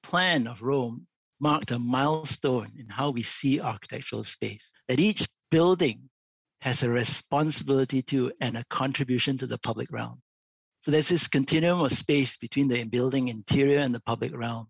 [0.01, 1.07] plan of Rome
[1.39, 4.71] marked a milestone in how we see architectural space.
[4.87, 6.09] That each building
[6.61, 10.23] has a responsibility to and a contribution to the public realm.
[10.81, 14.67] So there's this continuum of space between the building interior and the public realm.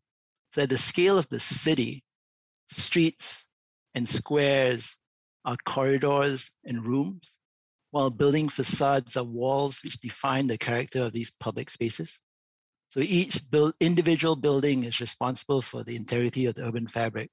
[0.51, 2.03] So at the scale of the city,
[2.67, 3.44] streets
[3.95, 4.97] and squares
[5.45, 7.37] are corridors and rooms,
[7.91, 12.19] while building facades are walls which define the character of these public spaces.
[12.89, 17.29] So each build, individual building is responsible for the integrity of the urban fabric.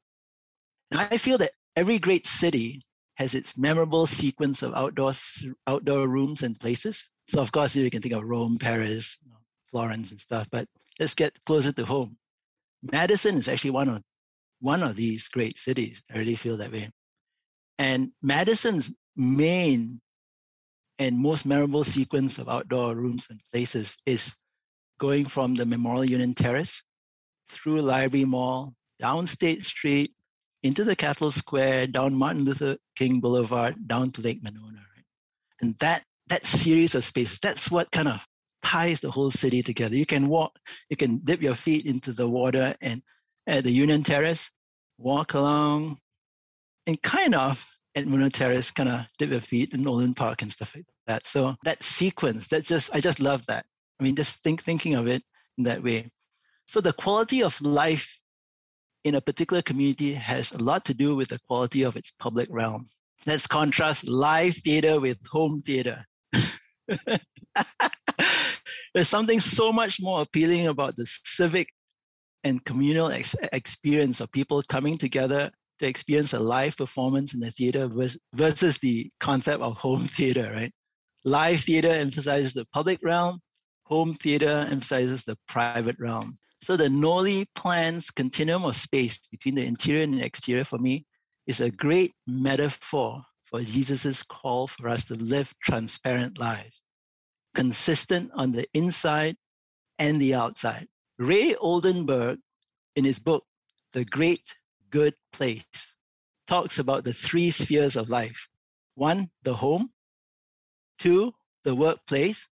[0.91, 2.83] And I feel that every great city
[3.15, 5.13] has its memorable sequence of outdoor
[5.67, 7.09] outdoor rooms and places.
[7.27, 9.19] So of course you can think of Rome, Paris,
[9.71, 10.49] Florence, and stuff.
[10.51, 12.17] But let's get closer to home.
[12.83, 14.03] Madison is actually one of
[14.63, 16.01] one of these great cities.
[16.11, 16.89] I really feel that way.
[17.79, 20.01] And Madison's main
[20.99, 24.37] and most memorable sequence of outdoor rooms and places is
[25.01, 26.83] going from the Memorial Union Terrace
[27.51, 30.15] through Library Mall, down State Street,
[30.63, 34.79] into the Capitol Square, down Martin Luther King Boulevard, down to Lake Monona.
[34.79, 35.05] Right?
[35.61, 38.25] And that that series of spaces, that's what kind of
[38.63, 39.97] ties the whole city together.
[39.97, 40.57] You can walk,
[40.89, 43.03] you can dip your feet into the water and
[43.47, 44.51] at the Union Terrace,
[44.99, 45.99] walk along,
[46.87, 50.51] and kind of at Monona Terrace, kind of dip your feet in Olin Park and
[50.51, 51.27] stuff like that.
[51.27, 53.67] So that sequence, that's just I just love that.
[54.01, 55.23] I mean, just think thinking of it
[55.59, 56.09] in that way.
[56.67, 58.19] So the quality of life
[59.05, 62.49] in a particular community has a lot to do with the quality of its public
[62.51, 62.89] realm.
[63.27, 66.05] Let's contrast live theater with home theater.
[68.95, 71.69] There's something so much more appealing about the civic
[72.45, 77.51] and communal ex- experience of people coming together to experience a live performance in the
[77.51, 77.89] theater
[78.35, 80.73] versus the concept of home theater, right?
[81.25, 83.41] Live theater emphasizes the public realm,
[83.93, 86.39] Home theater emphasizes the private realm.
[86.63, 91.05] So the Nolli plans continuum of space between the interior and the exterior for me
[91.47, 96.83] is a great metaphor for Jesus' call for us to live transparent lives,
[97.55, 99.37] consistent on the inside
[99.99, 100.87] and the outside.
[101.23, 102.41] Ray Oldenburg,
[102.97, 103.45] in his book,
[103.93, 104.57] The Great
[104.91, 105.95] Good Place,
[106.49, 108.49] talks about the three spheres of life.
[108.97, 109.93] One, the home.
[110.99, 111.33] Two,
[111.63, 112.49] the workplace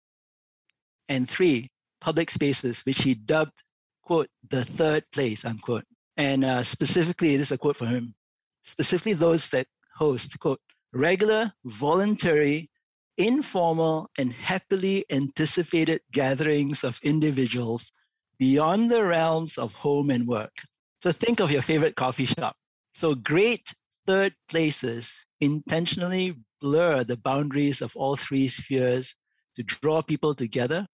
[1.08, 1.68] and three,
[2.00, 3.60] public spaces, which he dubbed,
[4.02, 5.84] quote, the third place, unquote.
[6.16, 8.14] And uh, specifically, this is a quote from him,
[8.62, 10.60] specifically those that host, quote,
[10.92, 12.70] regular, voluntary,
[13.18, 17.90] informal, and happily anticipated gatherings of individuals
[18.40, 20.54] beyond the realms of home and work.
[21.02, 22.56] So think of your favorite coffee shop.
[22.94, 23.72] So great
[24.06, 29.14] third places intentionally blur the boundaries of all three spheres
[29.56, 30.86] to draw people together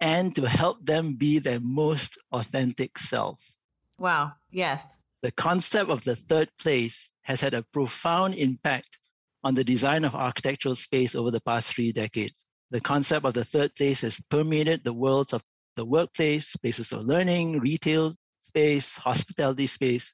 [0.00, 3.56] and to help them be their most authentic selves.
[3.98, 4.98] Wow, yes.
[5.22, 8.98] The concept of the third place has had a profound impact
[9.44, 12.44] on the design of architectural space over the past three decades.
[12.70, 15.42] The concept of the third place has permeated the worlds of
[15.78, 20.12] the workplace, spaces of learning, retail space, hospitality space,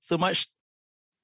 [0.00, 0.46] so much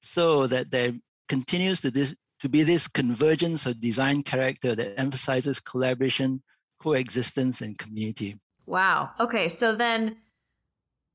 [0.01, 0.93] so that there
[1.29, 6.41] continues to, this, to be this convergence of design character that emphasizes collaboration,
[6.81, 8.35] coexistence and community.
[8.65, 9.11] Wow.
[9.19, 9.47] Okay.
[9.47, 10.17] So then,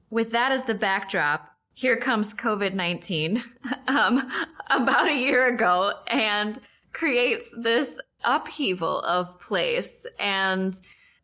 [0.09, 3.43] with that as the backdrop, here comes COVID 19
[3.89, 4.31] um,
[4.71, 6.61] about a year ago and
[6.93, 10.07] creates this upheaval of place.
[10.19, 10.75] And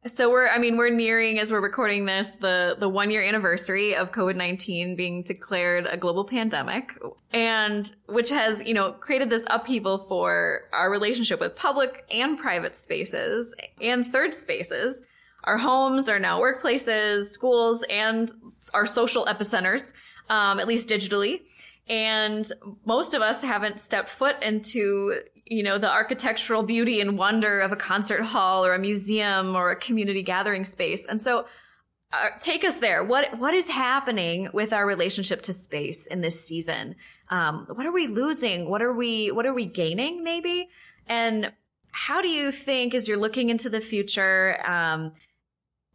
[0.06, 3.96] so we're, I mean, we're nearing as we're recording this, the, the one year anniversary
[3.96, 6.92] of COVID-19 being declared a global pandemic
[7.32, 12.76] and which has, you know, created this upheaval for our relationship with public and private
[12.76, 15.00] spaces and third spaces.
[15.44, 18.30] Our homes are now workplaces, schools, and
[18.74, 19.92] our social epicenters,
[20.28, 21.42] um, at least digitally.
[21.88, 22.50] And
[22.84, 27.72] most of us haven't stepped foot into you know, the architectural beauty and wonder of
[27.72, 31.04] a concert hall or a museum or a community gathering space.
[31.06, 31.46] And so
[32.12, 33.04] uh, take us there.
[33.04, 36.96] What, what is happening with our relationship to space in this season?
[37.28, 38.70] Um, what are we losing?
[38.70, 40.68] What are we, what are we gaining maybe?
[41.06, 41.52] And
[41.90, 45.12] how do you think as you're looking into the future, um,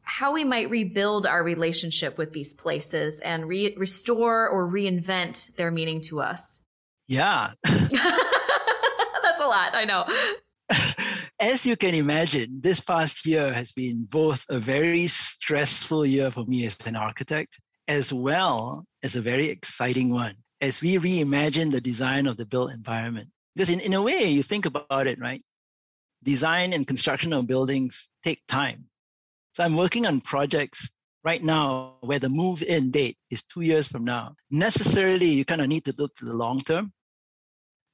[0.02, 5.72] how we might rebuild our relationship with these places and re- restore or reinvent their
[5.72, 6.60] meaning to us?
[7.08, 7.52] Yeah.
[9.40, 9.74] That's a lot.
[9.74, 10.06] I know.
[11.40, 16.44] As you can imagine, this past year has been both a very stressful year for
[16.44, 21.80] me as an architect, as well as a very exciting one as we reimagine the
[21.80, 23.30] design of the built environment.
[23.56, 25.42] Because in, in a way, you think about it, right?
[26.22, 28.90] Design and construction of buildings take time.
[29.54, 30.90] So I'm working on projects
[31.24, 35.62] right now, where the move in date is two years from now, necessarily you kind
[35.62, 36.92] of need to look to the long term.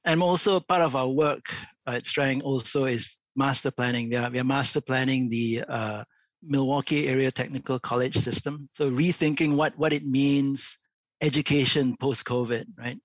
[0.06, 1.52] And also part of our work
[1.86, 4.08] at Strang also is master planning.
[4.08, 6.04] We are, we are master planning the uh,
[6.42, 8.68] Milwaukee Area Technical College system.
[8.72, 10.78] So rethinking what, what it means,
[11.20, 12.98] education post COVID, right?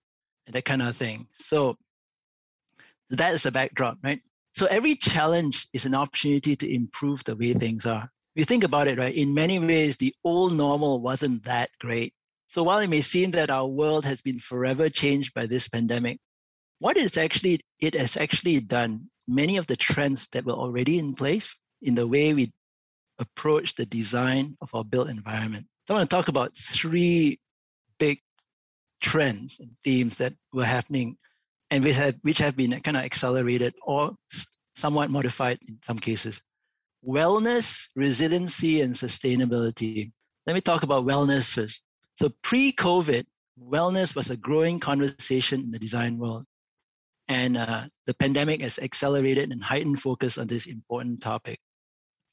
[0.45, 1.27] And that kind of thing.
[1.33, 1.75] So
[3.09, 4.21] that is the backdrop, right?
[4.53, 8.03] So every challenge is an opportunity to improve the way things are.
[8.35, 12.13] If you think about it, right, in many ways, the old normal wasn't that great.
[12.47, 16.19] So while it may seem that our world has been forever changed by this pandemic,
[16.81, 21.13] what it's actually it has actually done many of the trends that were already in
[21.13, 22.51] place in the way we
[23.19, 25.67] approach the design of our built environment.
[25.85, 27.39] So I want to talk about three
[27.99, 28.17] big
[28.99, 31.17] trends and themes that were happening
[31.69, 34.15] and which have, which have been kind of accelerated or
[34.73, 36.41] somewhat modified in some cases.
[37.07, 40.11] Wellness, resiliency, and sustainability.
[40.47, 41.83] Let me talk about wellness first.
[42.15, 43.25] So pre COVID,
[43.63, 46.45] wellness was a growing conversation in the design world.
[47.31, 51.59] And uh, the pandemic has accelerated and heightened focus on this important topic.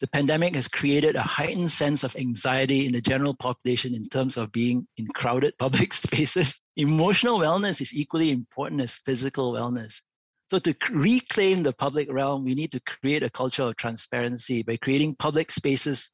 [0.01, 4.37] The pandemic has created a heightened sense of anxiety in the general population in terms
[4.37, 6.61] of being in crowded public spaces.
[6.77, 10.03] Emotional wellness is equally important as physical wellness.
[10.51, 14.79] So to reclaim the public realm, we need to create a culture of transparency by
[14.79, 16.11] creating public spaces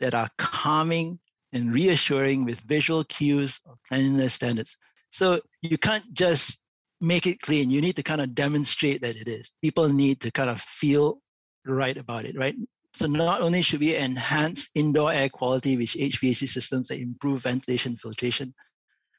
[0.00, 1.20] that are calming
[1.52, 4.76] and reassuring with visual cues of cleanliness standards.
[5.10, 6.58] So you can't just
[7.00, 7.70] make it clean.
[7.70, 9.54] You need to kind of demonstrate that it is.
[9.62, 11.20] People need to kind of feel
[11.66, 12.56] right about it, right?
[12.94, 17.96] So not only should we enhance indoor air quality with HVAC systems that improve ventilation
[17.96, 18.54] filtration,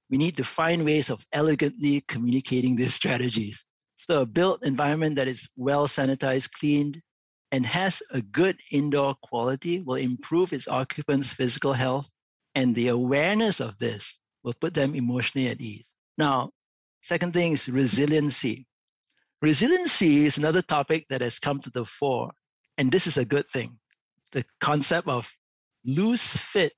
[0.09, 3.63] we need to find ways of elegantly communicating these strategies.
[3.95, 7.01] So a built environment that is well sanitized, cleaned,
[7.51, 12.09] and has a good indoor quality will improve its occupants' physical health,
[12.55, 15.93] and the awareness of this will put them emotionally at ease.
[16.17, 16.51] Now,
[17.01, 18.65] second thing is resiliency.
[19.41, 22.31] Resiliency is another topic that has come to the fore
[22.79, 23.77] and this is a good thing.
[24.31, 25.29] The concept of
[25.85, 26.73] loose fit,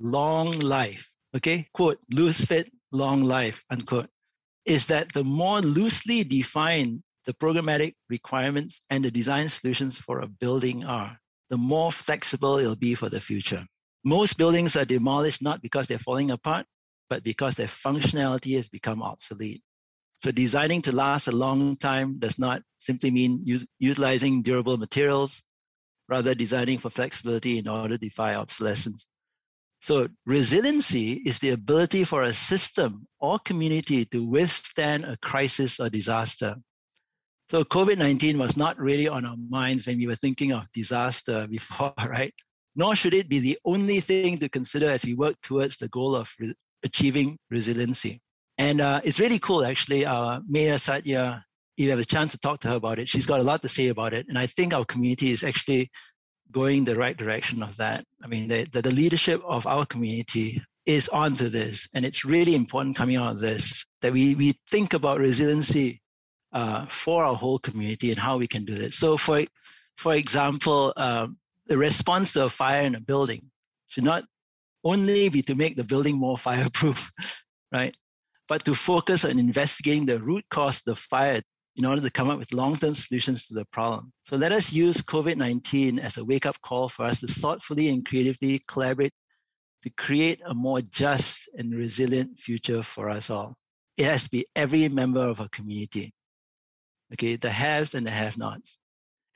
[0.00, 4.08] long life, okay, quote, loose fit, long life, unquote,
[4.64, 10.26] is that the more loosely defined the programmatic requirements and the design solutions for a
[10.26, 11.16] building are,
[11.50, 13.64] the more flexible it'll be for the future.
[14.04, 16.66] Most buildings are demolished not because they're falling apart,
[17.08, 19.62] but because their functionality has become obsolete.
[20.18, 25.42] So designing to last a long time does not simply mean u- utilizing durable materials,
[26.08, 29.06] rather designing for flexibility in order to defy obsolescence.
[29.80, 35.88] So resiliency is the ability for a system or community to withstand a crisis or
[35.88, 36.56] disaster.
[37.50, 41.94] So COVID-19 was not really on our minds when we were thinking of disaster before,
[41.96, 42.34] right?
[42.74, 46.16] Nor should it be the only thing to consider as we work towards the goal
[46.16, 46.34] of
[46.84, 48.20] achieving resiliency.
[48.56, 50.04] And uh, it's really cool, actually.
[50.04, 51.44] Uh, Mayor Satya,
[51.76, 53.62] if you have a chance to talk to her about it, she's got a lot
[53.62, 54.26] to say about it.
[54.28, 55.90] And I think our community is actually
[56.50, 58.04] going the right direction of that.
[58.22, 61.86] I mean, the, the, the leadership of our community is onto this.
[61.94, 66.00] And it's really important coming out of this that we, we think about resiliency
[66.52, 68.96] uh, for our whole community and how we can do this.
[68.96, 69.44] So, for,
[69.96, 73.50] for example, um, the response to a fire in a building
[73.88, 74.24] should not
[74.84, 77.10] only be to make the building more fireproof,
[77.72, 77.96] right?
[78.48, 81.40] but to focus on investigating the root cause of the fire
[81.76, 84.10] in order to come up with long-term solutions to the problem.
[84.24, 88.60] So let us use COVID-19 as a wake-up call for us to thoughtfully and creatively
[88.66, 89.12] collaborate
[89.82, 93.54] to create a more just and resilient future for us all.
[93.96, 96.12] It has to be every member of our community.
[97.12, 98.76] Okay, the haves and the have-nots.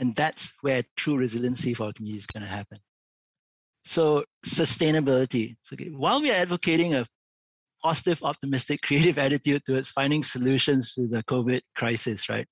[0.00, 2.78] And that's where true resiliency for our community is going to happen.
[3.84, 5.56] So sustainability.
[5.62, 7.04] So, okay, while we are advocating a
[7.82, 12.46] positive, optimistic, creative attitude towards finding solutions to the COVID crisis, right?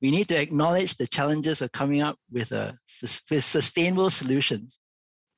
[0.00, 4.78] We need to acknowledge the challenges of coming up with, uh, a, with sustainable solutions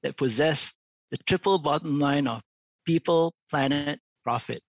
[0.02, 0.72] that possess
[1.10, 2.42] the triple bottom line of
[2.84, 4.60] people, planet, profit,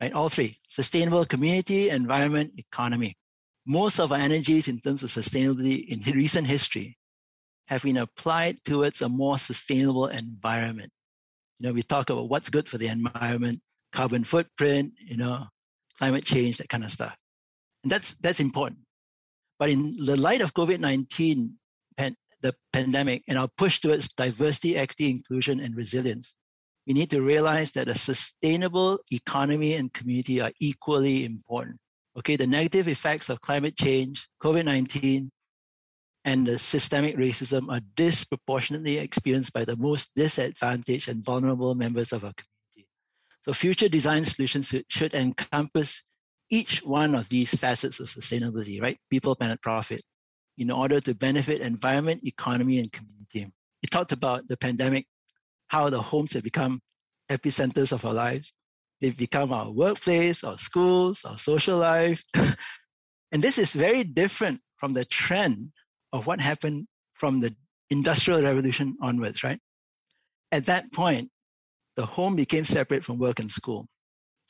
[0.00, 0.12] right?
[0.12, 3.16] All three, sustainable community, environment, economy.
[3.64, 6.97] Most of our energies in terms of sustainability in recent history
[7.68, 10.90] have been applied towards a more sustainable environment.
[11.58, 13.60] You know, we talk about what's good for the environment,
[13.92, 15.46] carbon footprint, you know,
[15.98, 17.14] climate change, that kind of stuff.
[17.82, 18.80] And that's that's important.
[19.58, 21.50] But in the light of COVID-19,
[21.96, 26.34] pan, the pandemic, and our push towards diversity, equity, inclusion, and resilience,
[26.86, 31.76] we need to realize that a sustainable economy and community are equally important.
[32.16, 35.28] Okay, the negative effects of climate change, COVID-19,
[36.24, 42.24] and the systemic racism are disproportionately experienced by the most disadvantaged and vulnerable members of
[42.24, 42.88] our community.
[43.42, 46.02] So future design solutions should encompass
[46.50, 48.98] each one of these facets of sustainability, right?
[49.10, 50.02] People, planet, profit,
[50.56, 53.46] in order to benefit environment, economy, and community.
[53.80, 55.06] He talked about the pandemic,
[55.68, 56.80] how the homes have become
[57.30, 58.52] epicenters of our lives.
[59.00, 62.24] They've become our workplace, our schools, our social life.
[62.34, 65.70] and this is very different from the trend
[66.12, 67.54] of what happened from the
[67.90, 69.58] industrial revolution onwards, right?
[70.52, 71.30] At that point,
[71.96, 73.86] the home became separate from work and school.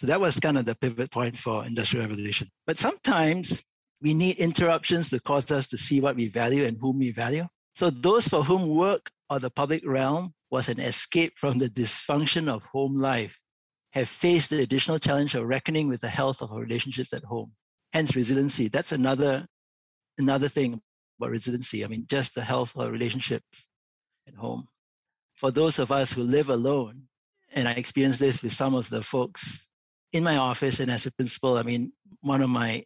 [0.01, 2.49] So that was kind of the pivot point for industrial revolution.
[2.67, 3.61] But sometimes
[4.01, 7.47] we need interruptions to cause us to see what we value and whom we value.
[7.75, 12.49] So those for whom work or the public realm was an escape from the dysfunction
[12.49, 13.39] of home life
[13.93, 17.53] have faced the additional challenge of reckoning with the health of our relationships at home.
[17.93, 18.69] Hence resiliency.
[18.69, 19.47] That's another
[20.19, 20.81] another thing
[21.19, 21.85] about resiliency.
[21.85, 23.67] I mean, just the health of relationships
[24.27, 24.69] at home.
[25.37, 27.05] For those of us who live alone,
[27.53, 29.67] and I experienced this with some of the folks
[30.13, 32.85] in my office and as a principal, I mean, one of my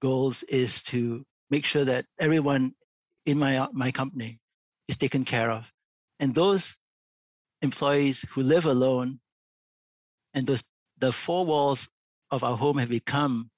[0.00, 2.74] goals is to make sure that everyone
[3.26, 4.38] in my my company
[4.88, 5.70] is taken care of.
[6.18, 6.76] And those
[7.62, 9.20] employees who live alone
[10.34, 10.64] and those
[10.98, 11.88] the four walls
[12.30, 13.50] of our home have become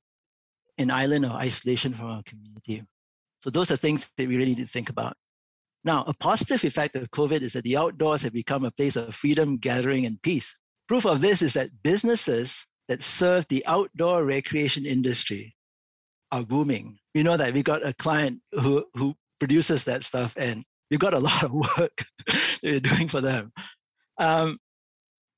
[0.78, 2.82] an island of isolation from our community.
[3.42, 5.14] So those are things that we really need to think about.
[5.84, 9.14] Now, a positive effect of COVID is that the outdoors have become a place of
[9.14, 10.56] freedom, gathering, and peace.
[10.86, 15.56] Proof of this is that businesses that serve the outdoor recreation industry
[16.30, 16.98] are booming.
[17.14, 21.14] We know that we got a client who, who produces that stuff and we've got
[21.14, 23.52] a lot of work that we're doing for them.
[24.18, 24.58] Um,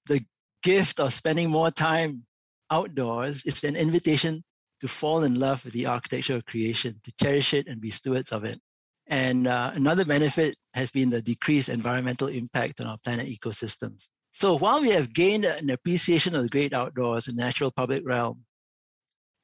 [0.06, 0.24] the
[0.62, 2.24] gift of spending more time
[2.70, 4.44] outdoors is an invitation
[4.80, 8.32] to fall in love with the architecture of creation, to cherish it and be stewards
[8.32, 8.58] of it.
[9.06, 14.08] And uh, another benefit has been the decreased environmental impact on our planet ecosystems.
[14.32, 18.44] So while we have gained an appreciation of the great outdoors and natural public realm,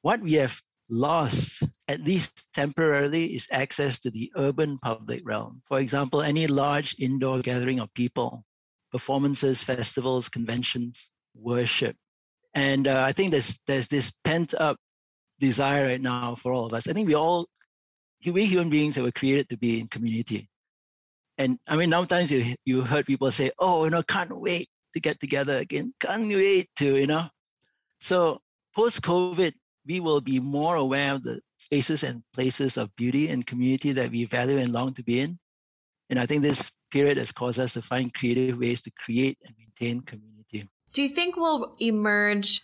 [0.01, 0.59] what we have
[0.89, 5.61] lost, at least temporarily, is access to the urban public realm.
[5.65, 8.43] For example, any large indoor gathering of people,
[8.91, 11.95] performances, festivals, conventions, worship.
[12.53, 14.77] And uh, I think there's there's this pent up
[15.41, 16.87] desire right now for all of us.
[16.87, 17.47] I think we all
[18.25, 20.47] we human beings that were created to be in community.
[21.37, 24.99] And I mean, sometimes you you heard people say, "Oh, you know, can't wait to
[24.99, 25.93] get together again.
[25.99, 27.27] Can't wait to, you know."
[27.99, 28.41] So
[28.75, 29.53] post COVID,
[29.85, 34.11] we will be more aware of the spaces and places of beauty and community that
[34.11, 35.39] we value and long to be in.
[36.09, 39.55] And I think this period has caused us to find creative ways to create and
[39.57, 40.69] maintain community.
[40.93, 42.61] Do you think we'll emerge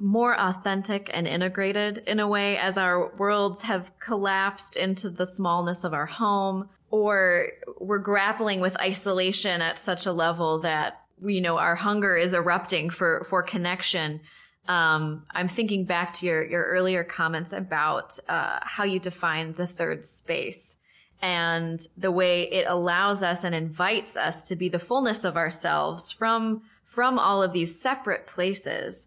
[0.00, 5.84] more authentic and integrated in a way as our worlds have collapsed into the smallness
[5.84, 7.46] of our home or
[7.78, 12.32] we're grappling with isolation at such a level that we you know our hunger is
[12.32, 14.20] erupting for for connection
[14.68, 19.66] um, I'm thinking back to your your earlier comments about uh, how you define the
[19.66, 20.76] third space
[21.22, 26.10] and the way it allows us and invites us to be the fullness of ourselves
[26.12, 29.06] from from all of these separate places.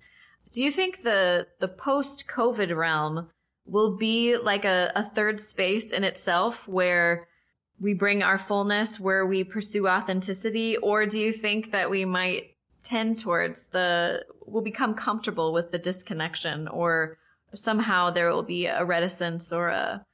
[0.53, 3.29] Do you think the the post COVID realm
[3.65, 7.27] will be like a, a third space in itself where
[7.79, 12.55] we bring our fullness, where we pursue authenticity, or do you think that we might
[12.83, 17.17] tend towards the will become comfortable with the disconnection or
[17.55, 20.05] somehow there will be a reticence or a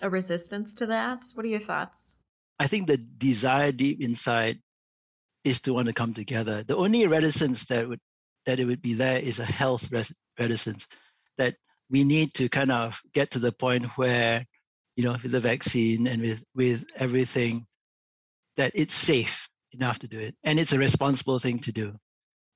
[0.00, 1.24] a resistance to that?
[1.34, 2.14] What are your thoughts?
[2.60, 4.60] I think the desire deep inside
[5.42, 6.62] is to want to come together.
[6.62, 8.00] The only reticence that would
[8.48, 9.90] that it would be there is a health
[10.38, 10.88] reticence
[11.36, 11.54] that
[11.90, 14.44] we need to kind of get to the point where
[14.96, 17.66] you know with the vaccine and with with everything
[18.56, 21.94] that it's safe enough to do it and it's a responsible thing to do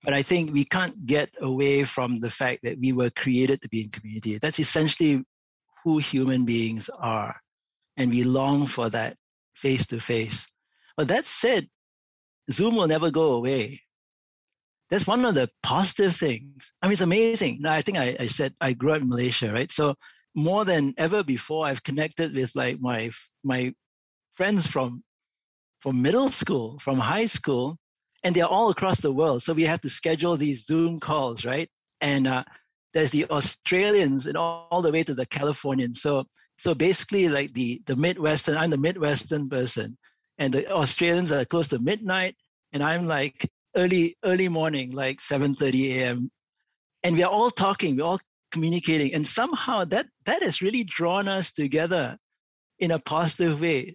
[0.03, 3.69] but I think we can't get away from the fact that we were created to
[3.69, 4.39] be in community.
[4.39, 5.23] That's essentially
[5.85, 7.37] who human beings are.
[7.97, 9.17] And we long for that
[9.55, 10.47] face to face.
[10.97, 11.69] But that said,
[12.51, 13.83] Zoom will never go away.
[14.93, 16.71] That's one of the positive things.
[16.83, 17.63] I mean, it's amazing.
[17.63, 19.71] Now, I think I, I said I grew up in Malaysia, right?
[19.71, 19.95] So
[20.35, 23.11] more than ever before, I've connected with like my
[23.43, 23.73] my
[24.35, 25.03] friends from
[25.81, 27.79] from middle school, from high school,
[28.23, 29.43] and they're all across the world.
[29.43, 31.71] So we have to schedule these Zoom calls, right?
[32.03, 32.45] And uh,
[32.93, 36.03] there's the Australians and all, all, the way to the Californians.
[36.03, 36.25] So
[36.59, 39.97] so basically, like the the Midwestern, I'm the Midwestern person,
[40.37, 42.37] and the Australians are close to midnight,
[42.75, 46.31] and I'm like early early morning, like 7:30 a.m.
[47.03, 48.21] And we are all talking, we're all
[48.53, 52.19] communicating, and somehow that that has really drawn us together
[52.79, 53.95] in a positive way.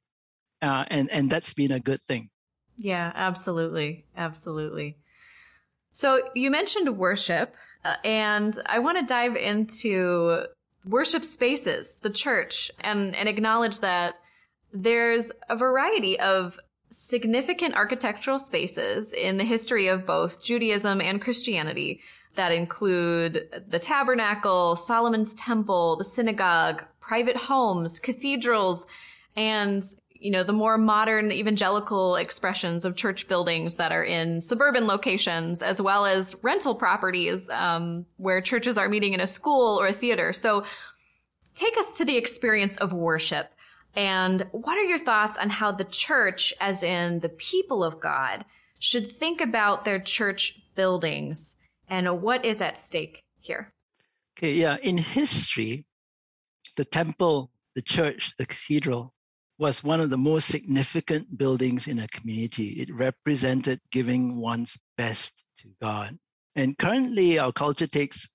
[0.61, 2.29] uh, and and that's been a good thing.
[2.77, 4.97] Yeah, absolutely, absolutely.
[5.91, 10.45] So you mentioned worship, uh, and I want to dive into
[10.85, 14.15] worship spaces, the church, and and acknowledge that
[14.73, 16.59] there's a variety of
[16.89, 22.01] significant architectural spaces in the history of both Judaism and Christianity
[22.35, 28.87] that include the tabernacle, Solomon's temple, the synagogue, private homes, cathedrals,
[29.35, 29.83] and
[30.19, 35.61] you know, the more modern evangelical expressions of church buildings that are in suburban locations,
[35.61, 39.93] as well as rental properties um, where churches are meeting in a school or a
[39.93, 40.33] theater.
[40.33, 40.63] So
[41.53, 43.51] take us to the experience of worship.
[43.95, 48.45] And what are your thoughts on how the church, as in the people of God,
[48.79, 51.55] should think about their church buildings
[51.87, 53.73] and what is at stake here?
[54.37, 54.77] Okay, yeah.
[54.83, 55.85] In history,
[56.75, 59.13] the temple, the church, the cathedral
[59.57, 62.67] was one of the most significant buildings in a community.
[62.81, 66.15] It represented giving one's best to God.
[66.55, 68.29] And currently, our culture takes,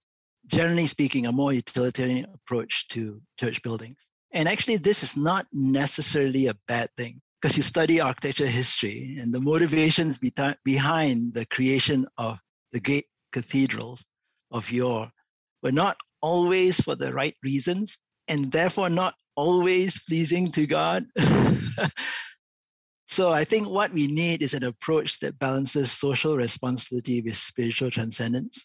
[0.46, 4.08] generally speaking, a more utilitarian approach to church buildings.
[4.32, 9.32] And actually, this is not necessarily a bad thing because you study architecture history and
[9.32, 12.38] the motivations behind the creation of
[12.72, 14.04] the great cathedrals
[14.50, 15.10] of yore
[15.62, 21.06] were not always for the right reasons and therefore not always pleasing to God.
[23.08, 27.90] so I think what we need is an approach that balances social responsibility with spiritual
[27.90, 28.64] transcendence,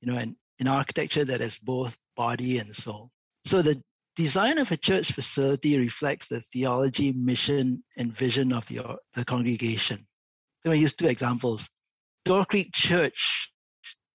[0.00, 3.10] you know, and an architecture that has both body and soul.
[3.44, 3.80] So the
[4.20, 10.04] design of a church facility reflects the theology, mission, and vision of the, the congregation.
[10.62, 11.70] So I use two examples.
[12.26, 13.50] Door Creek Church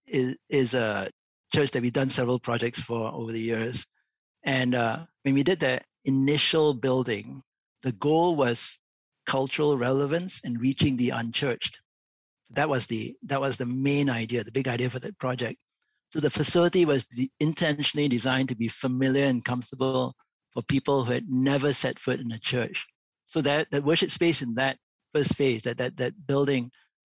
[0.05, 1.09] is, is a
[1.51, 3.83] church that we've done several projects for over the years.
[4.43, 7.41] And uh, when we did the initial building,
[7.81, 8.77] the goal was
[9.25, 11.79] cultural relevance and reaching the unchurched.
[12.51, 15.57] That was the that was the main idea, the big idea for that project.
[16.15, 17.05] So the facility was
[17.41, 20.15] intentionally designed to be familiar and comfortable
[20.51, 22.85] for people who had never set foot in a church.
[23.25, 24.77] So that that worship space in that
[25.11, 26.71] first phase, that that that building,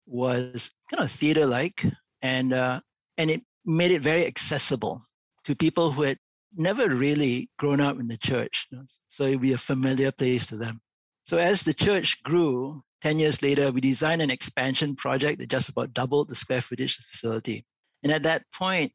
[0.06, 1.84] was kind of theater-like,
[2.22, 2.80] and uh,
[3.18, 5.04] and it made it very accessible
[5.44, 6.16] to people who had
[6.54, 8.66] never really grown up in the church,
[9.08, 10.80] so it'd be a familiar place to them.
[11.24, 15.68] So as the church grew, 10 years later, we designed an expansion project that just
[15.68, 17.66] about doubled the square footage of the facility.
[18.06, 18.92] And at that point,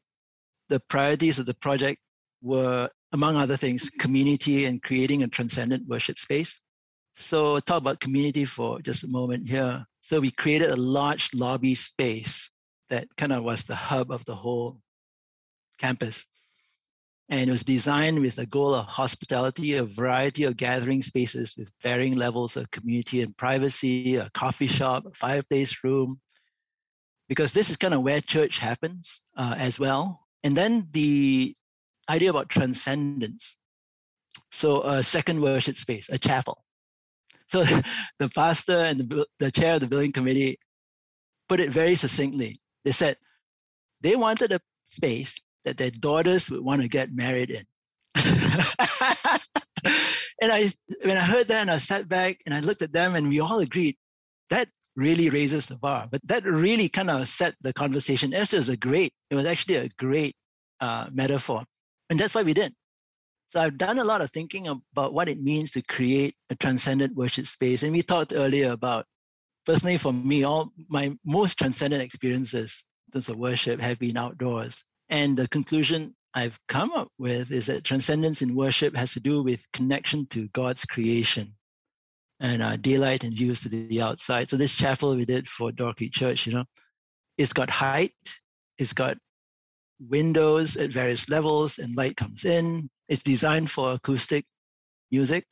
[0.70, 2.00] the priorities of the project
[2.40, 6.58] were, among other things, community and creating a transcendent worship space.
[7.16, 9.84] So talk about community for just a moment here.
[10.00, 12.50] So we created a large lobby space
[12.88, 14.80] that kind of was the hub of the whole
[15.76, 16.24] campus
[17.28, 21.70] and it was designed with the goal of hospitality, a variety of gathering spaces with
[21.82, 26.18] varying levels of community and privacy, a coffee shop, a fireplace room,
[27.32, 30.20] because this is kind of where church happens uh, as well.
[30.44, 31.56] And then the
[32.06, 33.56] idea about transcendence.
[34.50, 36.62] So a second worship space, a chapel.
[37.46, 37.64] So
[38.18, 40.58] the pastor and the, the chair of the building committee
[41.48, 42.60] put it very succinctly.
[42.84, 43.16] They said
[44.02, 47.64] they wanted a space that their daughters would want to get married in.
[48.14, 48.26] and
[50.52, 50.70] I,
[51.02, 53.40] when I heard that, and I sat back and I looked at them, and we
[53.40, 53.96] all agreed
[54.50, 56.06] that really raises the bar.
[56.10, 58.34] But that really kind of set the conversation.
[58.34, 59.12] Esther is a great.
[59.30, 60.34] It was actually a great
[60.80, 61.64] uh, metaphor,
[62.10, 62.74] and that's what we did.
[63.50, 67.14] So I've done a lot of thinking about what it means to create a transcendent
[67.14, 69.06] worship space, and we talked earlier about.
[69.64, 74.84] Personally, for me, all my most transcendent experiences in terms of worship have been outdoors.
[75.08, 79.40] And the conclusion I've come up with is that transcendence in worship has to do
[79.40, 81.54] with connection to God's creation
[82.42, 84.50] and uh, daylight and views to the outside.
[84.50, 86.64] So this chapel we did for Creek Church, you know,
[87.38, 88.12] it's got height,
[88.76, 89.16] it's got
[90.00, 92.90] windows at various levels, and light comes in.
[93.08, 94.44] It's designed for acoustic
[95.10, 95.46] music,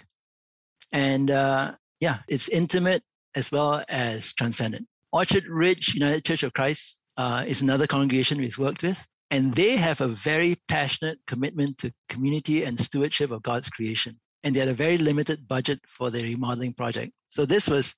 [0.92, 3.02] and uh, yeah, it's intimate
[3.34, 4.86] as well as transcendent.
[5.12, 8.98] Orchard Ridge United Church of Christ uh, is another congregation we've worked with.
[9.30, 14.18] And they have a very passionate commitment to community and stewardship of God's creation.
[14.42, 17.12] And they had a very limited budget for their remodeling project.
[17.28, 17.94] So this was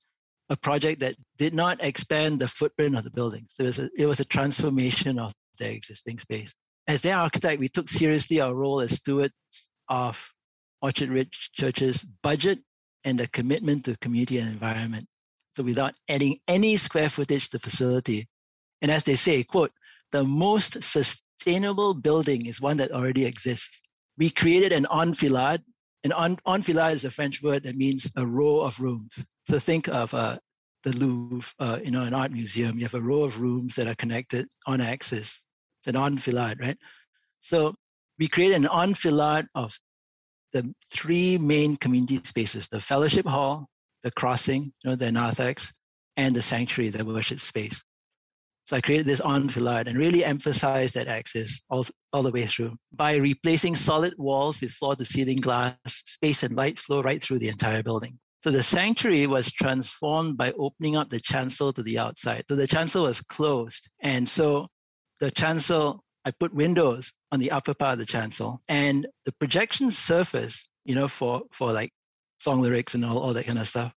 [0.49, 3.45] a project that did not expand the footprint of the building.
[3.47, 6.53] So it was a, it was a transformation of their existing space.
[6.87, 9.33] As their architect, we took seriously our role as stewards
[9.87, 10.33] of
[10.81, 12.59] Orchard Ridge Church's budget
[13.05, 15.05] and the commitment to community and environment.
[15.55, 18.27] So without adding any square footage to the facility.
[18.81, 19.71] And as they say, quote,
[20.11, 23.81] the most sustainable building is one that already exists.
[24.17, 25.61] We created an enfilade
[26.03, 29.25] An en- enfilade is a French word that means a row of rooms.
[29.49, 30.37] So think of uh,
[30.83, 32.77] the Louvre, uh, you know, an art museum.
[32.77, 35.41] You have a row of rooms that are connected on axis.
[35.85, 36.77] An enfilade, right?
[37.41, 37.73] So
[38.17, 39.77] we create an enfilade of
[40.53, 43.67] the three main community spaces: the fellowship hall,
[44.03, 45.71] the crossing, you know, the narthex,
[46.15, 47.81] and the sanctuary, the worship space.
[48.65, 52.77] So I created this enfilade and really emphasized that axis all, all the way through
[52.93, 57.39] by replacing solid walls with floor to ceiling glass, space and light flow right through
[57.39, 58.19] the entire building.
[58.43, 62.43] So the sanctuary was transformed by opening up the chancel to the outside.
[62.49, 63.89] So the chancel was closed.
[64.01, 64.67] And so
[65.19, 69.91] the chancel, I put windows on the upper part of the chancel and the projection
[69.91, 71.91] surface, you know, for, for like
[72.39, 73.93] song lyrics and all, all that kind of stuff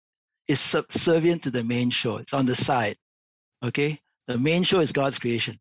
[0.49, 2.19] is subservient to the main show.
[2.19, 2.97] It's on the side.
[3.63, 3.99] Okay.
[4.27, 5.59] The main show is God's creation.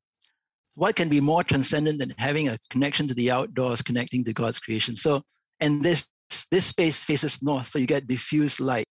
[0.76, 4.60] What can be more transcendent than having a connection to the outdoors, connecting to God's
[4.60, 4.96] creation?
[4.96, 5.24] So,
[5.60, 6.08] and this
[6.50, 8.86] this space faces north, so you get diffused light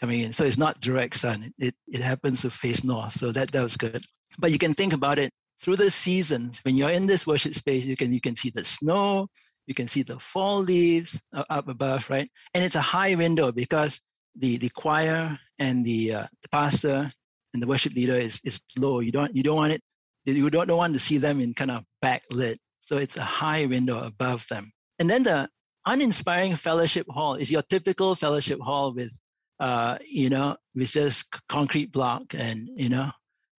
[0.00, 0.32] coming in.
[0.32, 1.52] So it's not direct sun.
[1.58, 3.18] It it happens to face north.
[3.18, 4.04] So that that was good.
[4.38, 5.30] But you can think about it
[5.62, 6.60] through the seasons.
[6.64, 9.28] When you're in this worship space, you can you can see the snow,
[9.66, 12.28] you can see the fall leaves up above, right?
[12.54, 14.00] And it's a high window because
[14.36, 17.10] the the choir and the uh, the pastor
[17.54, 19.00] and the worship leader is is low.
[19.00, 19.82] You don't you don't want it.
[20.24, 22.58] You don't, don't want to see them in kind of backlit.
[22.80, 24.72] So it's a high window above them.
[24.98, 25.48] And then the
[25.86, 29.12] uninspiring fellowship hall is your typical fellowship hall with,
[29.58, 33.10] uh, you know, with just concrete block and you know,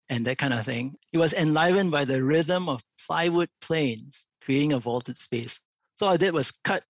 [0.09, 0.95] and that kind of thing.
[1.11, 5.59] It was enlivened by the rhythm of plywood planes, creating a vaulted space.
[5.97, 6.83] So all I did was cut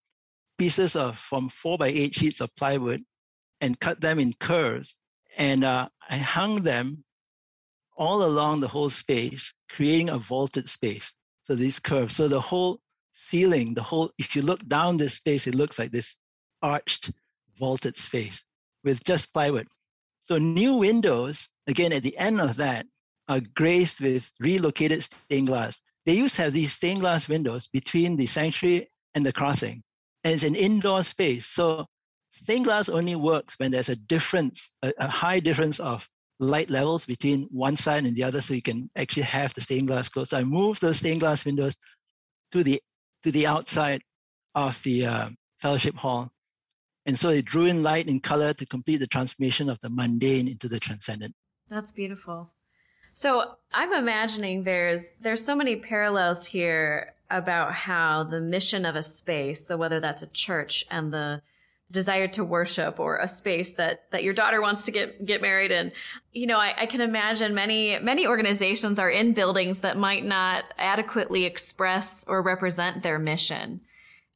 [0.57, 3.01] pieces of from four by eight sheets of plywood
[3.61, 4.95] and cut them in curves
[5.37, 7.03] and uh, I hung them
[7.95, 11.13] all along the whole space, creating a vaulted space.
[11.41, 12.15] So these curves.
[12.15, 12.79] So the whole
[13.13, 16.15] ceiling, the whole, if you look down this space, it looks like this
[16.61, 17.11] arched,
[17.57, 18.43] vaulted space
[18.83, 19.67] with just plywood.
[20.21, 22.85] So new windows, again, at the end of that,
[23.27, 25.81] are graced with relocated stained glass.
[26.05, 29.83] They used to have these stained glass windows between the sanctuary and the crossing.
[30.23, 31.45] And it's an indoor space.
[31.45, 31.85] So
[32.43, 36.07] Stained glass only works when there's a difference, a, a, high difference of
[36.39, 39.87] light levels between one side and the other, so you can actually have the stained
[39.87, 40.29] glass closed.
[40.29, 41.75] So I moved those stained glass windows
[42.53, 42.81] to the
[43.23, 44.01] to the outside
[44.55, 46.31] of the uh, fellowship hall,
[47.05, 50.47] and so it drew in light and color to complete the transformation of the mundane
[50.47, 51.35] into the transcendent.
[51.69, 52.51] That's beautiful.
[53.11, 59.03] So I'm imagining there's there's so many parallels here about how the mission of a
[59.03, 61.41] space, so whether that's a church and the
[61.91, 65.71] desire to worship or a space that that your daughter wants to get get married
[65.71, 65.91] in.
[66.33, 70.65] You know I, I, can imagine many many organizations are in buildings that might not
[70.77, 73.81] adequately express or represent their mission.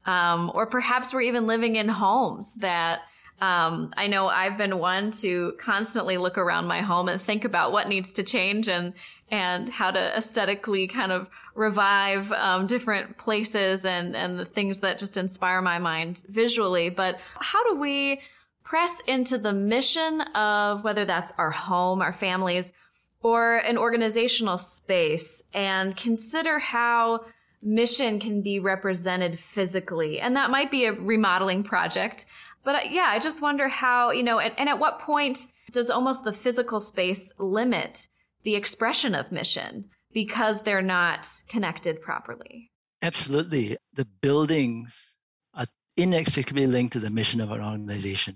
[0.06, 3.02] Um, or perhaps we're even living in homes that
[3.42, 7.72] um, I know I've been one to constantly look around my home and think about
[7.72, 8.94] what needs to change and
[9.32, 14.98] and how to aesthetically kind of revive um, different places and and the things that
[14.98, 16.90] just inspire my mind visually.
[16.90, 18.22] But how do we
[18.64, 22.74] press into the mission of whether that's our home, our families,
[23.22, 27.26] or an organizational space, and consider how
[27.62, 32.26] mission can be represented physically, and that might be a remodeling project.
[32.64, 35.40] But uh, yeah, I just wonder how you know, and, and at what point
[35.72, 38.08] does almost the physical space limit
[38.44, 39.90] the expression of mission?
[40.14, 42.72] because they're not connected properly.
[43.02, 43.78] Absolutely.
[43.94, 45.16] The buildings
[45.54, 45.66] are
[45.98, 48.36] inextricably linked to the mission of an organization.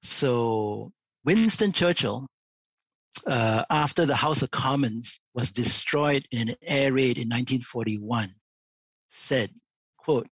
[0.00, 0.92] So,
[1.24, 2.26] Winston Churchill,
[3.26, 8.30] uh, after the House of Commons was destroyed in an air raid in 1941,
[9.10, 9.50] said,
[9.98, 10.28] quote,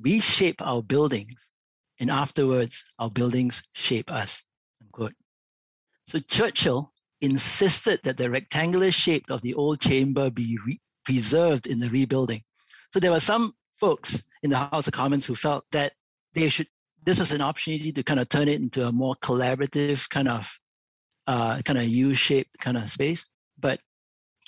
[0.00, 1.50] we shape our buildings
[2.00, 4.44] and afterwards our buildings shape us,
[4.82, 5.14] unquote.
[6.06, 6.92] So Churchill
[7.24, 12.42] insisted that the rectangular shape of the old chamber be re- preserved in the rebuilding.
[12.92, 15.92] So there were some folks in the House of Commons who felt that
[16.34, 16.68] they should.
[17.04, 20.50] This was an opportunity to kind of turn it into a more collaborative kind of,
[21.26, 23.26] uh, kind of U-shaped kind of space.
[23.58, 23.80] But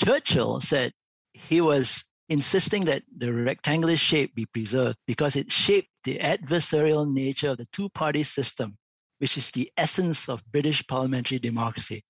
[0.02, 0.92] Churchill said
[1.34, 7.50] he was insisting that the rectangular shape be preserved because it shaped the adversarial nature
[7.50, 8.76] of the two-party system,
[9.18, 12.02] which is the essence of British parliamentary democracy.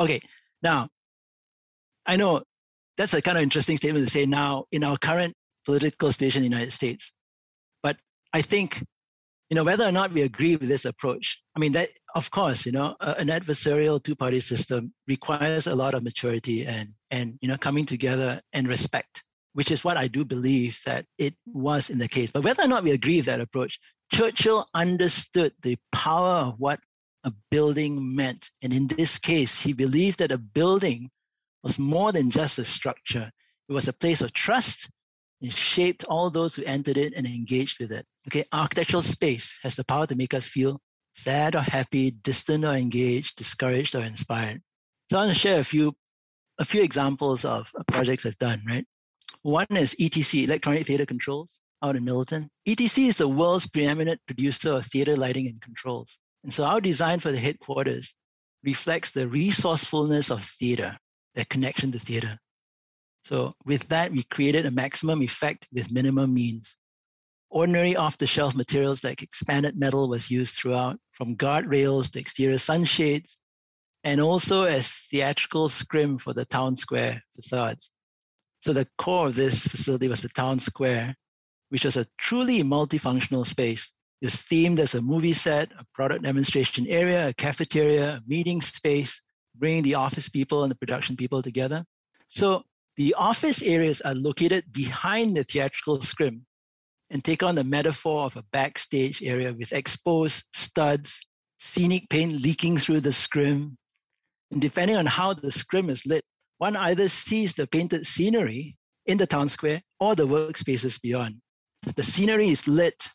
[0.00, 0.20] Okay,
[0.62, 0.88] now
[2.06, 2.42] I know
[2.96, 5.34] that's a kind of interesting statement to say now in our current
[5.64, 7.12] political situation in the United States.
[7.82, 7.96] But
[8.32, 8.82] I think,
[9.50, 12.66] you know, whether or not we agree with this approach, I mean, that of course,
[12.66, 17.56] you know, an adversarial two-party system requires a lot of maturity and and you know
[17.56, 19.22] coming together and respect,
[19.52, 22.32] which is what I do believe that it was in the case.
[22.32, 23.78] But whether or not we agree with that approach,
[24.12, 26.80] Churchill understood the power of what
[27.24, 28.50] a building meant.
[28.62, 31.10] And in this case, he believed that a building
[31.62, 33.30] was more than just a structure.
[33.68, 34.88] It was a place of trust.
[35.40, 38.06] and shaped all those who entered it and engaged with it.
[38.28, 40.80] Okay, architectural space has the power to make us feel
[41.14, 44.62] sad or happy, distant or engaged, discouraged or inspired.
[45.10, 45.94] So I want to share a few
[46.58, 48.86] a few examples of projects I've done, right?
[49.42, 52.48] One is ETC, Electronic Theater Controls, out in Milton.
[52.68, 56.16] ETC is the world's preeminent producer of theater lighting and controls.
[56.44, 58.14] And so our design for the headquarters
[58.64, 60.96] reflects the resourcefulness of theater,
[61.34, 62.38] their connection to theater.
[63.24, 66.76] So with that, we created a maximum effect with minimum means.
[67.50, 73.38] Ordinary off-the-shelf materials like expanded metal was used throughout, from guardrails to exterior sunshades,
[74.04, 77.90] and also as theatrical scrim for the town square facades.
[78.60, 81.14] So the core of this facility was the town square,
[81.68, 83.92] which was a truly multifunctional space.
[84.22, 89.20] Was themed as a movie set, a product demonstration area, a cafeteria, a meeting space,
[89.56, 91.84] bringing the office people and the production people together.
[92.28, 92.62] So
[92.96, 96.46] the office areas are located behind the theatrical scrim
[97.10, 101.20] and take on the metaphor of a backstage area with exposed studs,
[101.58, 103.76] scenic paint leaking through the scrim,
[104.52, 106.22] and depending on how the scrim is lit,
[106.58, 111.40] one either sees the painted scenery in the town square or the workspaces beyond.
[111.96, 113.08] The scenery is lit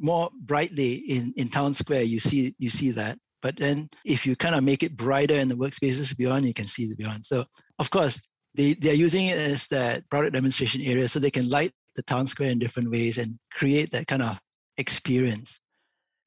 [0.00, 2.02] more brightly in, in town square.
[2.02, 3.18] You see you see that.
[3.42, 6.66] But then if you kind of make it brighter in the workspaces beyond, you can
[6.66, 7.24] see the beyond.
[7.24, 7.44] So
[7.78, 8.20] of course
[8.54, 12.26] they, they're using it as that product demonstration area so they can light the town
[12.26, 14.38] square in different ways and create that kind of
[14.78, 15.60] experience.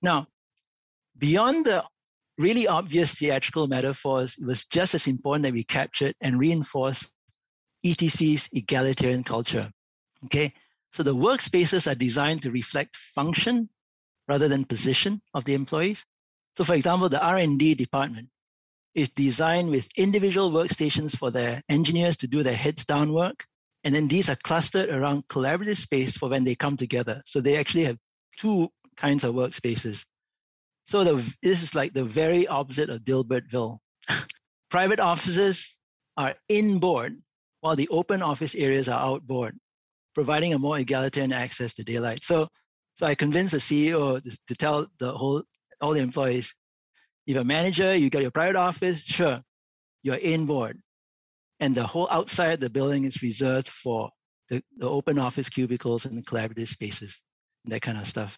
[0.02, 0.28] Now,
[1.18, 1.84] beyond the
[2.38, 7.10] really obvious theatrical metaphors, it was just as important that we captured and reinforced
[7.86, 9.70] ETC's egalitarian culture.
[10.26, 10.54] Okay,
[10.92, 13.70] so the workspaces are designed to reflect function
[14.28, 16.06] rather than position of the employees.
[16.56, 18.30] So, for example, the R&D department
[18.96, 23.46] is designed with individual workstations for their engineers to do their heads down work,
[23.84, 27.22] and then these are clustered around collaborative space for when they come together.
[27.26, 27.98] So they actually have
[28.38, 30.06] two kinds of workspaces.
[30.86, 33.78] So the, this is like the very opposite of Dilbertville.
[34.70, 35.78] Private offices
[36.18, 37.22] are inboard,
[37.62, 39.58] while the open office areas are outboard,
[40.20, 42.22] providing a more egalitarian access to daylight.
[42.26, 42.46] So,
[42.96, 45.44] so I convinced the CEO to, tell the whole
[45.80, 46.54] all the employees,
[47.26, 49.40] if a manager, you got your private office, sure,
[50.04, 50.78] you're inboard,
[51.62, 54.10] and the whole outside the building is reserved for
[54.50, 57.22] the, the open office cubicles and the collaborative spaces
[57.64, 58.38] and that kind of stuff.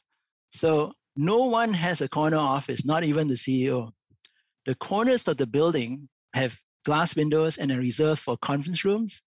[0.51, 3.89] So no one has a corner office, not even the CEO.
[4.67, 6.55] The corners of the building have
[6.85, 9.23] glass windows and are reserved for conference rooms.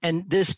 [0.00, 0.56] And this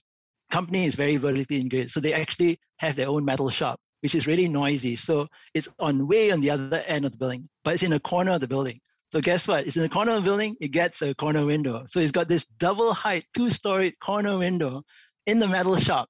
[0.51, 1.91] company is very vertically integrated.
[1.91, 4.97] So they actually have their own metal shop, which is really noisy.
[4.97, 8.01] So it's on way on the other end of the building, but it's in a
[8.01, 8.81] corner of the building.
[9.13, 9.67] So guess what?
[9.67, 11.85] It's in the corner of the building, it gets a corner window.
[11.87, 14.83] So it's got this double height, two-story corner window
[15.27, 16.09] in the metal shop.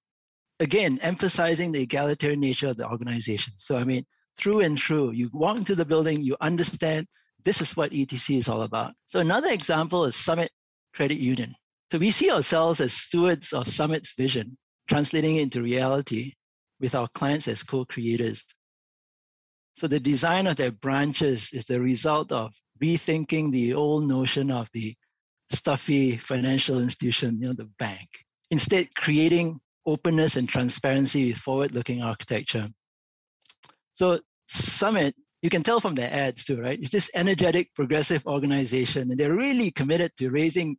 [0.60, 3.52] Again, emphasizing the egalitarian nature of the organization.
[3.58, 4.06] So I mean,
[4.38, 5.12] through and through.
[5.12, 7.06] You walk into the building, you understand
[7.44, 8.94] this is what ETC is all about.
[9.06, 10.50] So another example is Summit
[10.94, 11.54] Credit Union.
[11.90, 14.58] So we see ourselves as stewards of Summit's vision,
[14.88, 16.32] translating it into reality
[16.80, 18.44] with our clients as co-creators.
[19.74, 24.68] So the design of their branches is the result of rethinking the old notion of
[24.72, 24.94] the
[25.50, 28.08] stuffy financial institution, you know, the bank.
[28.50, 32.68] Instead, creating openness and transparency with forward-looking architecture.
[33.94, 36.78] So Summit, you can tell from their ads too, right?
[36.78, 40.76] It's this energetic, progressive organization, and they're really committed to raising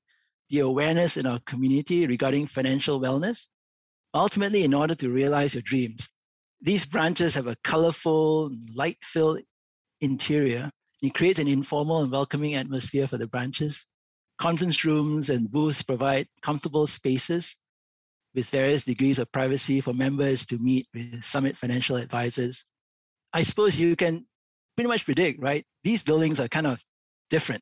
[0.50, 3.48] the awareness in our community regarding financial wellness,
[4.14, 6.10] ultimately in order to realize your dreams.
[6.62, 9.42] These branches have a colorful, light-filled
[10.02, 10.72] interior.
[11.04, 13.86] It creates an informal and welcoming atmosphere for the branches.
[14.38, 17.56] Conference rooms and booths provide comfortable spaces
[18.34, 22.64] with various degrees of privacy for members to meet with Summit financial advisors
[23.34, 24.26] I suppose you can
[24.76, 25.66] pretty much predict, right?
[25.84, 26.82] These buildings are kind of
[27.30, 27.62] different.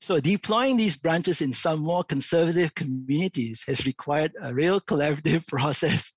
[0.00, 6.12] So deploying these branches in some more conservative communities has required a real collaborative process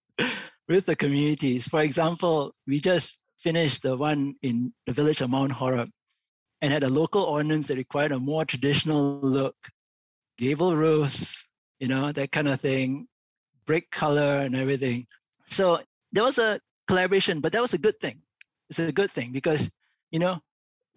[0.68, 1.68] with the communities.
[1.68, 5.90] For example, we just finished the one in the village of Mount Horeb
[6.62, 9.56] and had a local ordinance that required a more traditional look,
[10.38, 11.48] gable roofs,
[11.80, 13.08] you know, that kind of thing,
[13.66, 15.08] brick color and everything.
[15.46, 15.80] So
[16.12, 18.22] there was a collaboration, but that was a good thing
[18.72, 19.70] it's a good thing because,
[20.12, 20.40] you know,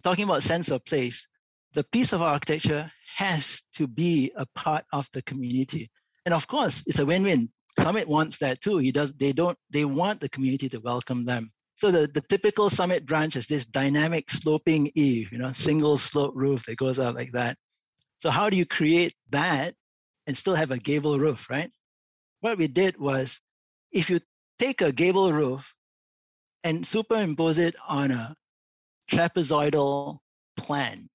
[0.01, 1.27] talking about sense of place,
[1.75, 5.91] the piece of architecture has to be a part of the community.
[6.25, 7.49] And of course, it's a win-win.
[7.77, 8.77] Summit wants that too.
[8.77, 9.13] He does.
[9.13, 9.57] They don't.
[9.69, 11.51] They want the community to welcome them.
[11.75, 16.31] So the, the typical summit branch is this dynamic sloping eave, you know, single slope
[16.33, 17.57] roof that goes out like that.
[18.19, 19.75] So how do you create that
[20.25, 21.69] and still have a gable roof, right?
[22.39, 23.41] What we did was
[23.91, 24.21] if you
[24.57, 25.73] take a gable roof
[26.63, 28.35] and superimpose it on a
[29.11, 30.19] trapezoidal
[30.55, 31.09] plan,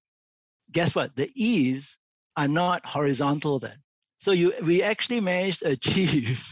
[0.72, 1.16] guess what?
[1.16, 1.98] The eaves
[2.36, 3.76] are not horizontal then.
[4.18, 6.46] So you we actually managed to achieve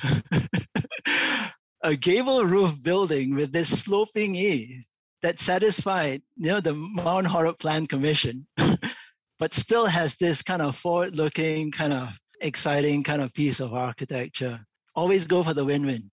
[1.82, 4.84] a gable roof building with this sloping eave
[5.22, 8.46] that satisfied you know the Mount Horeb Plan Commission,
[9.38, 14.60] but still has this kind of forward-looking, kind of exciting kind of piece of architecture.
[14.94, 16.10] Always go for the win-win.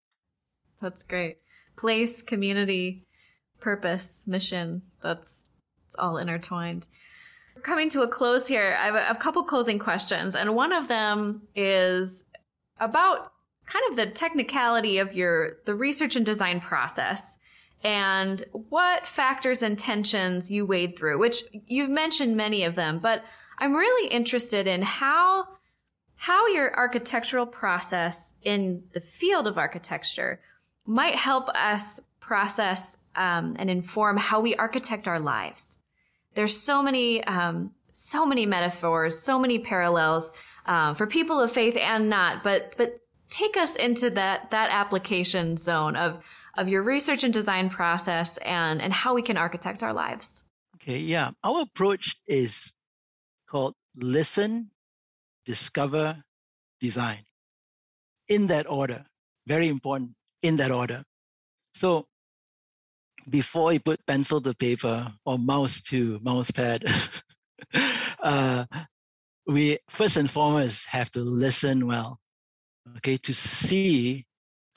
[0.82, 1.38] That's great.
[1.78, 3.06] Place, community,
[3.60, 4.82] purpose, mission.
[5.02, 5.48] That's
[5.88, 6.88] it's all intertwined.
[7.66, 11.42] Coming to a close here, I have a, couple closing questions, and one of them
[11.56, 12.24] is
[12.80, 13.32] about
[13.66, 17.40] kind of the technicality of your the research and design process
[17.84, 23.24] and what factors and tensions you wade through, which you've mentioned many of them, but
[23.58, 25.48] I'm really interested in how
[26.18, 30.40] how your architectural process in the field of architecture
[30.86, 35.78] might help us process um, and inform how we architect our lives.
[36.36, 40.34] There's so many, um, so many metaphors, so many parallels
[40.66, 42.44] uh, for people of faith and not.
[42.44, 46.22] But but take us into that that application zone of
[46.58, 50.44] of your research and design process and and how we can architect our lives.
[50.76, 52.74] Okay, yeah, our approach is
[53.50, 54.72] called listen,
[55.46, 56.18] discover,
[56.80, 57.24] design.
[58.28, 59.06] In that order,
[59.48, 60.12] very important.
[60.42, 61.04] In that order.
[61.74, 62.08] So
[63.30, 66.86] before you put pencil to paper or mouse to mouse pad,
[68.24, 68.66] uh,
[69.48, 72.20] we first and foremost have to listen well,
[72.98, 74.24] okay, to see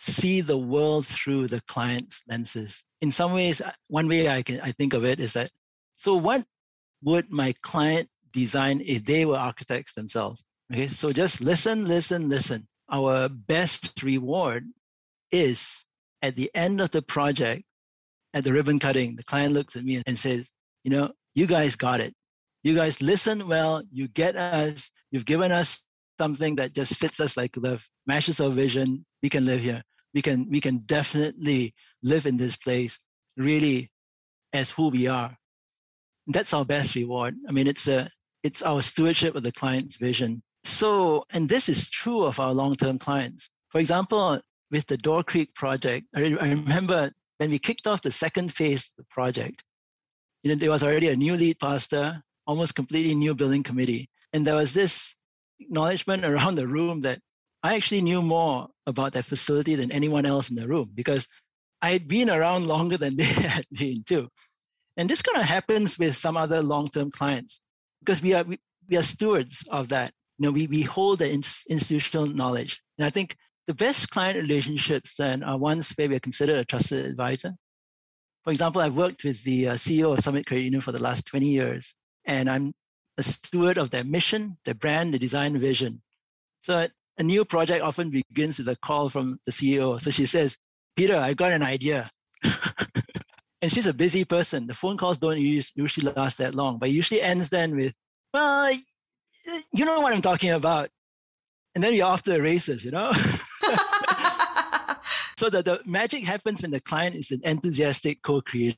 [0.01, 2.85] see the world through the client's lenses.
[3.01, 5.51] In some ways, uh, one way I can I think of it is that
[5.97, 6.45] so what
[7.03, 10.43] would my client design if they were architects themselves?
[10.73, 12.69] Okay, so just listen, listen, listen.
[12.91, 14.65] Our best reward
[15.31, 15.85] is
[16.23, 17.65] at the end of the project
[18.35, 20.49] at the ribbon cutting, the client looks at me and says,
[20.85, 22.15] you know, you guys got it.
[22.63, 23.83] You guys listen well.
[23.91, 24.91] You get us.
[25.11, 25.81] You've given us
[26.19, 29.05] something that just fits us like the matches our vision.
[29.23, 29.83] We can live here.
[30.15, 32.99] We can we can definitely live in this place
[33.37, 33.91] really
[34.53, 35.37] as who we are.
[36.27, 37.37] That's our best reward.
[37.49, 38.11] I mean, it's a
[38.43, 40.43] it's our stewardship of the client's vision.
[40.65, 43.49] So, and this is true of our long-term clients.
[43.71, 48.53] For example, with the Door Creek project, I remember when we kicked off the second
[48.53, 49.65] phase of the project,
[50.43, 54.09] you know, there was already a new lead pastor, almost completely new building committee.
[54.33, 55.15] And there was this
[55.59, 57.19] acknowledgement around the room that
[57.63, 61.27] I actually knew more about that facility than anyone else in the room because
[61.83, 64.29] I had been around longer than they had been too.
[64.97, 67.61] And this kind of happens with some other long-term clients
[68.01, 68.59] because we are we,
[68.89, 70.11] we are stewards of that.
[70.39, 72.81] You know, we, we hold the in, institutional knowledge.
[72.97, 73.37] And I think
[73.69, 77.55] the best client relationships then are ones where we are considered a trusted advisor.
[78.45, 81.27] For example, I've worked with the uh, CEO of Summit Credit Union for the last
[81.27, 81.95] 20 years,
[82.25, 82.73] and I'm
[83.19, 86.01] a steward of their mission, their brand, the design vision.
[86.63, 86.87] So
[87.19, 90.01] a new project often begins with a call from the CEO.
[90.01, 90.57] So she says,
[90.97, 92.11] Peter, I've got an idea.
[93.61, 94.67] and she's a busy person.
[94.67, 97.93] The phone calls don't usually last that long, but it usually ends then with,
[98.33, 98.73] well,
[99.73, 100.89] you know what I'm talking about.
[101.75, 103.13] And then you're off to the races, you know?
[105.39, 108.77] so the, the magic happens when the client is an enthusiastic co-creator.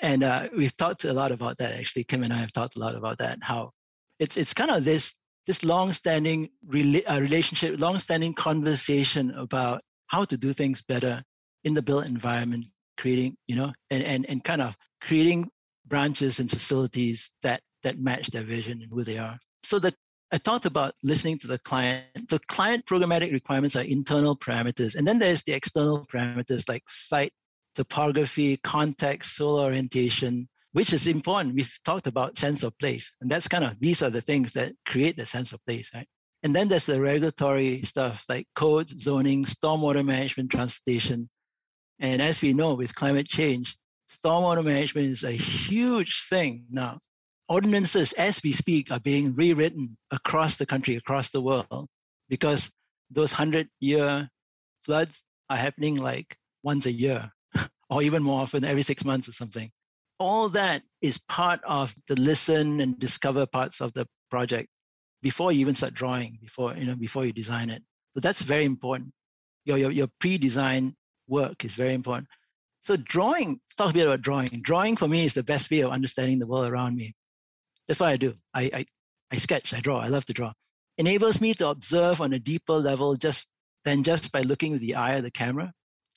[0.00, 2.02] And uh, we've talked a lot about that actually.
[2.02, 3.38] Kim and I have talked a lot about that.
[3.40, 3.70] How
[4.18, 5.14] it's it's kind of this
[5.46, 11.22] this long-standing rela- uh, relationship, long-standing conversation about how to do things better
[11.62, 12.64] in the built environment,
[12.98, 15.48] creating you know, and and and kind of creating
[15.86, 19.38] branches and facilities that that match their vision and who they are.
[19.62, 19.94] So the
[20.34, 22.06] I talked about listening to the client.
[22.30, 24.94] The client programmatic requirements are internal parameters.
[24.94, 27.32] And then there's the external parameters like site,
[27.74, 31.54] topography, context, solar orientation, which is important.
[31.54, 33.14] We've talked about sense of place.
[33.20, 36.08] And that's kind of, these are the things that create the sense of place, right?
[36.42, 41.28] And then there's the regulatory stuff like codes, zoning, stormwater management, transportation.
[41.98, 43.76] And as we know with climate change,
[44.10, 47.00] stormwater management is a huge thing now
[47.52, 51.86] ordinances as we speak are being rewritten across the country, across the world,
[52.30, 52.70] because
[53.10, 54.26] those 100 year
[54.84, 57.30] floods are happening like once a year
[57.90, 59.70] or even more often every six months or something.
[60.18, 64.68] All that is part of the listen and discover parts of the project
[65.20, 67.82] before you even start drawing, before you know, before you design it.
[68.14, 69.12] So that's very important.
[69.66, 70.96] Your your, your pre-design
[71.28, 72.28] work is very important.
[72.80, 74.48] So drawing, talk a bit about drawing.
[74.62, 77.12] Drawing for me is the best way of understanding the world around me.
[77.88, 78.34] That's what I do.
[78.54, 78.86] I, I,
[79.32, 80.52] I sketch, I draw, I love to draw.
[80.98, 83.48] Enables me to observe on a deeper level just
[83.84, 85.72] than just by looking with the eye of the camera.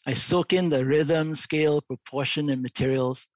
[0.06, 3.28] I soak in the rhythm, scale, proportion, and materials.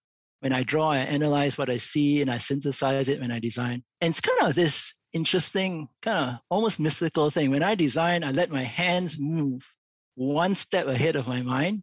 [0.41, 3.84] When I draw, I analyze what I see and I synthesize it when I design.
[4.01, 7.51] And it's kind of this interesting, kind of almost mystical thing.
[7.51, 9.67] When I design, I let my hands move
[10.15, 11.82] one step ahead of my mind,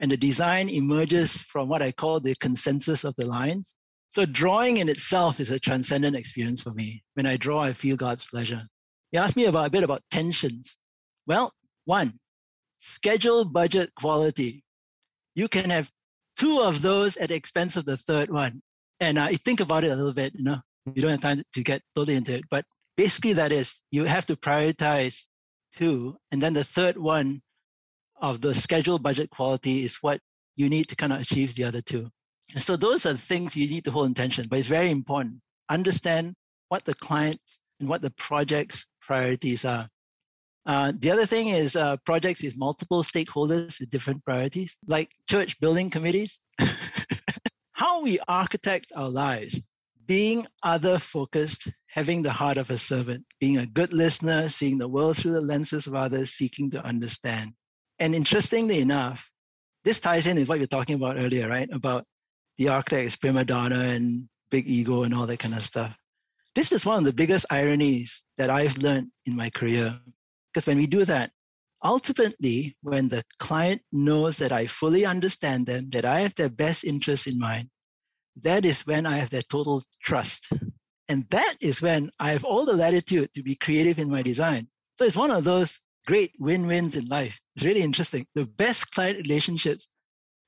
[0.00, 3.74] and the design emerges from what I call the consensus of the lines.
[4.18, 7.04] So drawing in itself is a transcendent experience for me.
[7.14, 8.60] When I draw, I feel God's pleasure.
[9.12, 10.76] You asked me about a bit about tensions.
[11.28, 11.52] Well,
[11.84, 12.18] one,
[12.78, 14.64] schedule, budget, quality.
[15.36, 15.88] You can have
[16.36, 18.60] two of those at the expense of the third one.
[18.98, 20.62] And uh, think about it a little bit, you know,
[20.92, 22.64] you don't have time to get totally into it, but
[22.96, 25.22] basically that is you have to prioritize
[25.76, 26.16] two.
[26.32, 27.40] And then the third one
[28.20, 30.18] of the schedule, budget, quality is what
[30.56, 32.10] you need to kind of achieve the other two.
[32.56, 35.40] So those are the things you need to hold intention, but it's very important.
[35.68, 36.34] Understand
[36.68, 39.88] what the client's and what the project's priorities are.
[40.66, 45.58] Uh, the other thing is uh, projects with multiple stakeholders with different priorities, like church
[45.60, 46.38] building committees.
[47.72, 49.60] How we architect our lives,
[50.04, 54.88] being other focused, having the heart of a servant, being a good listener, seeing the
[54.88, 57.52] world through the lenses of others, seeking to understand.
[57.98, 59.30] And interestingly enough,
[59.84, 61.68] this ties in with what you were talking about earlier, right?
[61.72, 62.04] About
[62.58, 65.96] the architect is prima donna and big ego and all that kind of stuff.
[66.54, 69.98] This is one of the biggest ironies that I've learned in my career
[70.52, 71.30] because when we do that,
[71.84, 76.84] ultimately, when the client knows that I fully understand them, that I have their best
[76.84, 77.68] interests in mind,
[78.42, 80.48] that is when I have their total trust.
[81.08, 84.68] And that is when I have all the latitude to be creative in my design.
[84.98, 87.40] So it's one of those great win-wins in life.
[87.54, 88.26] It's really interesting.
[88.34, 89.88] The best client relationships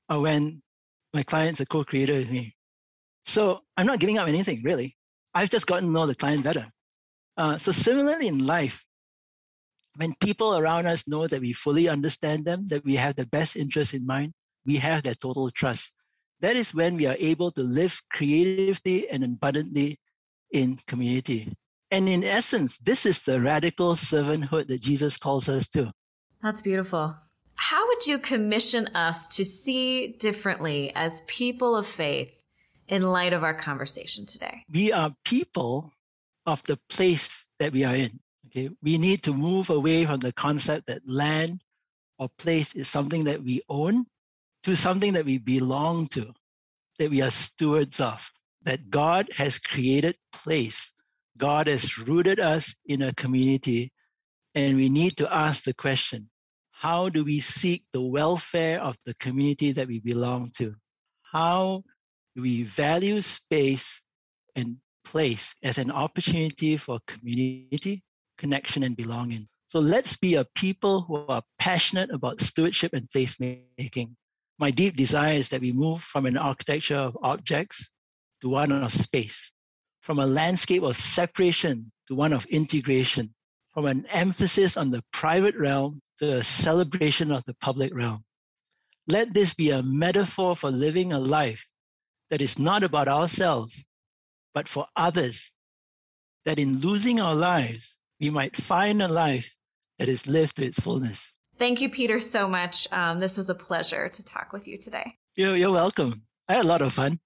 [0.09, 0.61] are when
[1.13, 2.55] my client's a co-creator with me.
[3.23, 4.95] So I'm not giving up anything, really.
[5.33, 6.67] I've just gotten to know the client better.
[7.37, 8.83] Uh, so similarly in life,
[9.95, 13.55] when people around us know that we fully understand them, that we have the best
[13.55, 14.33] interest in mind,
[14.65, 15.91] we have that total trust.
[16.39, 19.99] That is when we are able to live creatively and abundantly
[20.51, 21.53] in community.
[21.91, 25.91] And in essence, this is the radical servanthood that Jesus calls us to.
[26.41, 27.15] That's beautiful.
[27.61, 32.43] How would you commission us to see differently as people of faith
[32.87, 34.65] in light of our conversation today?
[34.73, 35.93] We are people
[36.47, 38.19] of the place that we are in.
[38.47, 41.61] Okay, we need to move away from the concept that land
[42.17, 44.07] or place is something that we own
[44.63, 46.33] to something that we belong to,
[46.97, 48.27] that we are stewards of,
[48.63, 50.91] that God has created place.
[51.37, 53.91] God has rooted us in a community,
[54.55, 56.30] and we need to ask the question
[56.81, 60.73] how do we seek the welfare of the community that we belong to?
[61.21, 61.83] How
[62.35, 64.01] do we value space
[64.55, 68.03] and place as an opportunity for community
[68.41, 69.47] connection, and belonging.
[69.67, 74.15] So let's be a people who are passionate about stewardship and placemaking.
[74.57, 77.89] My deep desire is that we move from an architecture of objects
[78.41, 79.51] to one of space,
[80.01, 83.33] from a landscape of separation to one of integration,
[83.73, 88.23] from an emphasis on the private realm to a celebration of the public realm.
[89.07, 91.65] Let this be a metaphor for living a life
[92.29, 93.83] that is not about ourselves,
[94.53, 95.51] but for others.
[96.45, 99.51] That in losing our lives, we might find a life
[99.97, 101.33] that is lived to its fullness.
[101.57, 102.87] Thank you, Peter, so much.
[102.91, 105.15] Um, this was a pleasure to talk with you today.
[105.35, 106.21] You're, you're welcome.
[106.47, 107.19] I had a lot of fun.